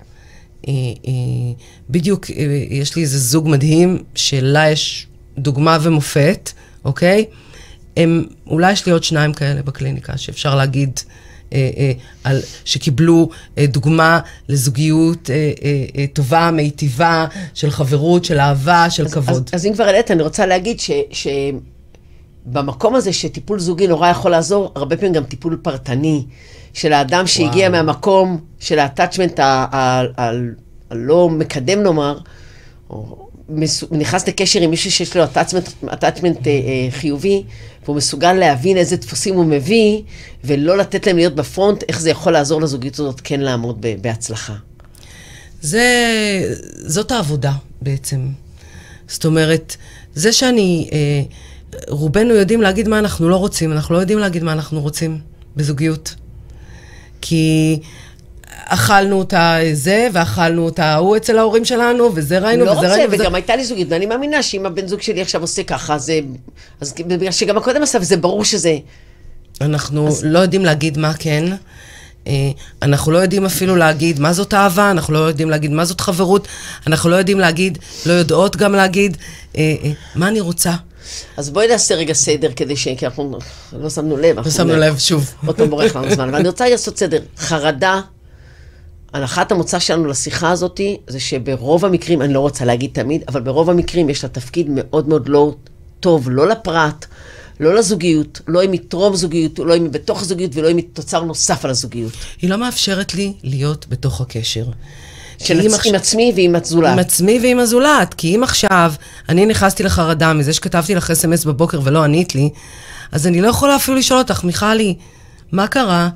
[0.68, 1.12] אה, אה,
[1.90, 2.34] בדיוק, אה,
[2.70, 5.07] יש לי איזה זוג מדהים, שלה יש
[5.38, 6.51] דוגמה ומופת,
[6.84, 7.24] אוקיי?
[7.97, 11.25] הם, אולי יש לי עוד שניים כאלה בקליניקה, שאפשר להגיד, אה, אה,
[12.24, 13.28] על, שקיבלו
[13.59, 15.34] אה, דוגמה לזוגיות אה,
[15.64, 19.49] אה, אה, טובה, מיטיבה, של חברות, של אהבה, של כבוד.
[19.53, 20.90] אז, אז אם כבר העלית, אני רוצה להגיד ש,
[22.47, 26.24] שבמקום הזה שטיפול זוגי נורא יכול לעזור, הרבה פעמים גם טיפול פרטני
[26.72, 27.84] של האדם שהגיע וואו.
[27.84, 30.30] מהמקום של ה-attachment ה- ה- ה-
[30.90, 32.18] הלא מקדם נאמר,
[32.90, 33.25] או
[33.90, 37.42] נכנס לקשר עם מישהו שיש לו attachment אה, אה, חיובי,
[37.84, 40.03] והוא מסוגל להבין איזה דפוסים הוא מביא,
[40.44, 44.55] ולא לתת להם להיות בפרונט, איך זה יכול לעזור לזוגיות הזאת כן לעמוד בהצלחה.
[45.61, 45.84] זה,
[46.86, 48.28] זאת העבודה בעצם.
[49.09, 49.76] זאת אומרת,
[50.14, 51.22] זה שאני, אה,
[51.88, 55.18] רובנו יודעים להגיד מה אנחנו לא רוצים, אנחנו לא יודעים להגיד מה אנחנו רוצים
[55.57, 56.14] בזוגיות.
[57.20, 57.78] כי
[58.68, 63.12] אכלנו אותה זה, ואכלנו אותה ההוא אצל ההורים שלנו, וזה ראינו, לא וזה רוצה, ראינו,
[63.12, 63.22] וזה...
[63.22, 66.20] וגם הייתה לי זוגיות, ואני מאמינה שאם הבן זוג שלי עכשיו עושה ככה, זה...
[66.80, 68.76] אז בגלל שגם הקודם עשה, וזה ברור שזה...
[69.60, 71.44] אנחנו לא יודעים להגיד מה כן.
[72.26, 72.50] אה,
[72.82, 76.48] אנחנו לא יודעים אפילו להגיד מה זאת אהבה, אנחנו לא יודעים להגיד מה זאת חברות,
[76.86, 79.16] אנחנו לא יודעים להגיד, לא יודעות גם להגיד
[79.56, 80.72] אה, אה, מה אני רוצה.
[81.36, 82.88] אז בואי נעשה רגע סדר, כדי ש...
[82.88, 83.38] כי אנחנו
[83.72, 84.38] לא שמנו לב.
[84.38, 85.34] לא שמנו לב שוב.
[85.46, 87.20] עוד פעם בורח לנו זמן, אבל אני רוצה לעשות סדר.
[87.38, 88.00] חרדה,
[89.16, 93.70] הנחת המוצא שלנו לשיחה הזאת, זה שברוב המקרים, אני לא רוצה להגיד תמיד, אבל ברוב
[93.70, 95.54] המקרים יש לה תפקיד מאוד מאוד לא
[96.00, 97.06] טוב, לא לפרט,
[97.60, 100.84] לא לזוגיות, לא אם היא טרום זוגיות, לא אם היא בתוך זוגיות, ולא אם היא
[100.92, 102.12] תוצר נוסף על הזוגיות.
[102.42, 104.64] היא לא מאפשרת לי להיות בתוך הקשר.
[105.38, 106.92] של עצ- עכשיו- עם עצמי ועם הזולת.
[106.92, 108.14] עם עצמי ועם הזולת.
[108.14, 108.92] כי אם עכשיו
[109.28, 112.50] אני נכנסתי לחרדה מזה שכתבתי לך אס.אם.אס בבוקר ולא ענית לי,
[113.12, 114.94] אז אני לא יכולה אפילו לשאול אותך, מיכלי,
[115.52, 116.08] מה קרה?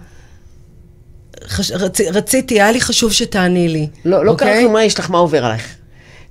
[1.46, 1.70] חש...
[1.70, 2.00] רצ...
[2.00, 3.88] רציתי, היה לי חשוב שתעני לי.
[4.04, 4.60] לא, לא אוקיי?
[4.60, 5.76] כלום, מה יש לך, מה עובר עלייך?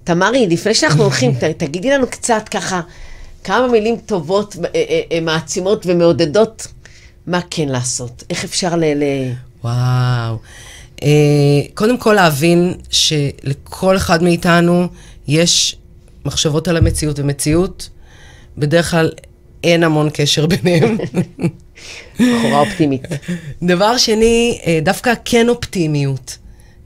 [0.03, 2.81] תמרי, לפני שאנחנו הולכים, ת, תגידי לנו קצת ככה,
[3.43, 6.67] כמה מילים טובות, אה, אה, אה, מעצימות ומעודדות,
[7.27, 8.23] מה כן לעשות?
[8.29, 8.83] איך אפשר ל...
[8.83, 9.03] ל...
[9.63, 10.37] וואו.
[11.03, 14.87] אה, קודם כל להבין שלכל אחד מאיתנו
[15.27, 15.75] יש
[16.25, 17.89] מחשבות על המציאות ומציאות,
[18.57, 19.11] בדרך כלל
[19.63, 20.97] אין המון קשר ביניהם.
[22.15, 23.01] בחורה אופטימית.
[23.63, 26.37] דבר שני, אה, דווקא כן אופטימיות.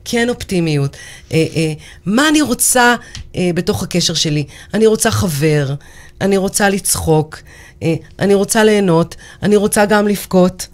[0.05, 0.97] כן אופטימיות.
[1.33, 1.73] אה, אה,
[2.05, 2.95] מה אני רוצה
[3.35, 4.45] אה, בתוך הקשר שלי?
[4.73, 5.73] אני רוצה חבר,
[6.21, 7.39] אני רוצה לצחוק,
[7.83, 10.67] אה, אני רוצה ליהנות, אני רוצה גם לבכות,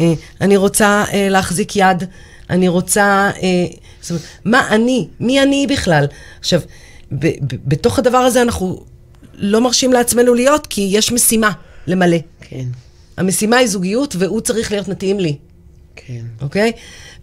[0.00, 2.04] אה, אני רוצה אה, להחזיק יד,
[2.50, 3.30] אני רוצה...
[3.42, 3.66] אה,
[4.00, 5.08] זאת אומרת, מה אני?
[5.20, 6.06] מי אני בכלל?
[6.40, 6.60] עכשיו,
[7.12, 8.84] ב- ב- בתוך הדבר הזה אנחנו
[9.34, 11.50] לא מרשים לעצמנו להיות, כי יש משימה
[11.86, 12.16] למלא.
[12.40, 12.64] כן,
[13.16, 15.36] המשימה היא זוגיות, והוא צריך להיות מתאים לי.
[15.96, 16.24] כן.
[16.42, 16.72] אוקיי?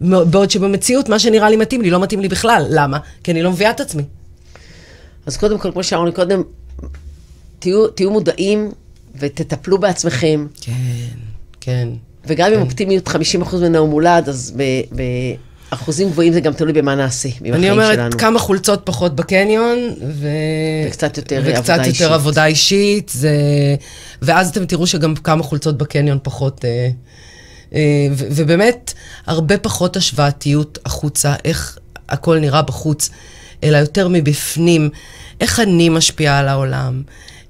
[0.01, 2.65] בעוד שבמציאות, מה שנראה לי מתאים לי, לא מתאים לי בכלל.
[2.69, 2.97] למה?
[3.23, 4.03] כי אני לא מביאה את עצמי.
[5.25, 6.41] אז קודם כל, כמו שאמרנו קודם,
[7.59, 8.71] תהיו, תהיו מודעים
[9.19, 10.71] ותטפלו בעצמכם, כן,
[11.61, 11.87] כן.
[12.27, 13.11] וגם אם אופטימיות 50%
[13.55, 14.81] ממנה הוא מולד, אז ב-
[15.73, 18.17] באחוזים גבוהים זה גם תלוי במה נעשה, עם אני אומרת, שלנו.
[18.17, 20.27] כמה חולצות פחות בקניון, ו...
[20.87, 22.11] וקצת יותר וקצת עבודה יותר אישית.
[22.11, 23.35] עבודה אישית, זה...
[24.21, 26.65] ואז אתם תראו שגם כמה חולצות בקניון פחות...
[26.65, 26.89] אה,
[27.73, 28.93] אה, ו- ובאמת,
[29.25, 31.77] הרבה פחות השוואתיות החוצה, איך
[32.09, 33.09] הכל נראה בחוץ,
[33.63, 34.89] אלא יותר מבפנים,
[35.41, 37.01] איך אני משפיעה על העולם,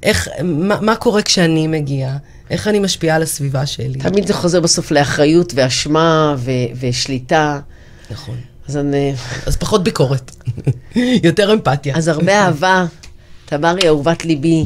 [0.03, 2.17] איך, מה, מה קורה כשאני מגיעה,
[2.49, 3.99] איך אני משפיעה על הסביבה שלי.
[3.99, 7.59] תמיד זה חוזר בסוף לאחריות ואשמה ו- ושליטה.
[8.13, 8.35] נכון.
[8.67, 9.13] אז, אני,
[9.45, 10.31] אז פחות ביקורת,
[11.27, 11.95] יותר אמפתיה.
[11.97, 12.85] אז הרבה אהבה,
[13.45, 14.65] תמרי אהובת ליבי,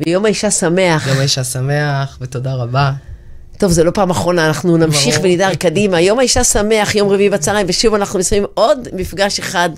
[0.00, 1.06] ויום האישה שמח.
[1.06, 2.92] יום האישה שמח, ותודה רבה.
[3.58, 5.20] טוב, זה לא פעם אחרונה, אנחנו נמשיך.
[5.22, 6.00] ונדהר קדימה.
[6.00, 9.70] יום האישה שמח, יום רביעי בצהריים, ושוב אנחנו מסיימים עוד מפגש אחד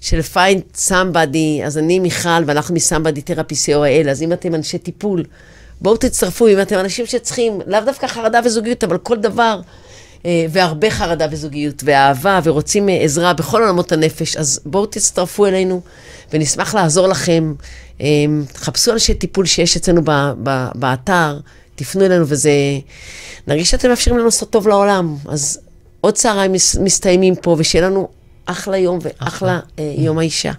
[0.00, 1.64] של find somebody.
[1.64, 5.24] אז אני מיכל, ואנחנו מסמבדי תרפי co.il, אז אם אתם אנשי טיפול,
[5.80, 9.60] בואו תצטרפו, אם אתם אנשים שצריכים, לאו דווקא חרדה וזוגיות, אבל כל דבר,
[10.50, 15.80] והרבה חרדה וזוגיות, ואהבה, ורוצים אה, עזרה בכל עולמות הנפש, אז בואו תצטרפו אלינו,
[16.32, 17.54] ונשמח לעזור לכם.
[18.00, 18.06] אה,
[18.54, 20.00] חפשו אנשי טיפול שיש אצלנו
[20.74, 21.38] באתר,
[21.74, 22.50] תפנו אלינו, וזה...
[23.46, 25.16] נרגיש שאתם מאפשרים לנו לעשות טוב לעולם.
[25.28, 25.58] אז
[26.00, 28.08] עוד צהריים מס- מסתיימים פה, ושיהיה לנו
[28.46, 30.52] אחלה יום ואחלה אה, יום האישה.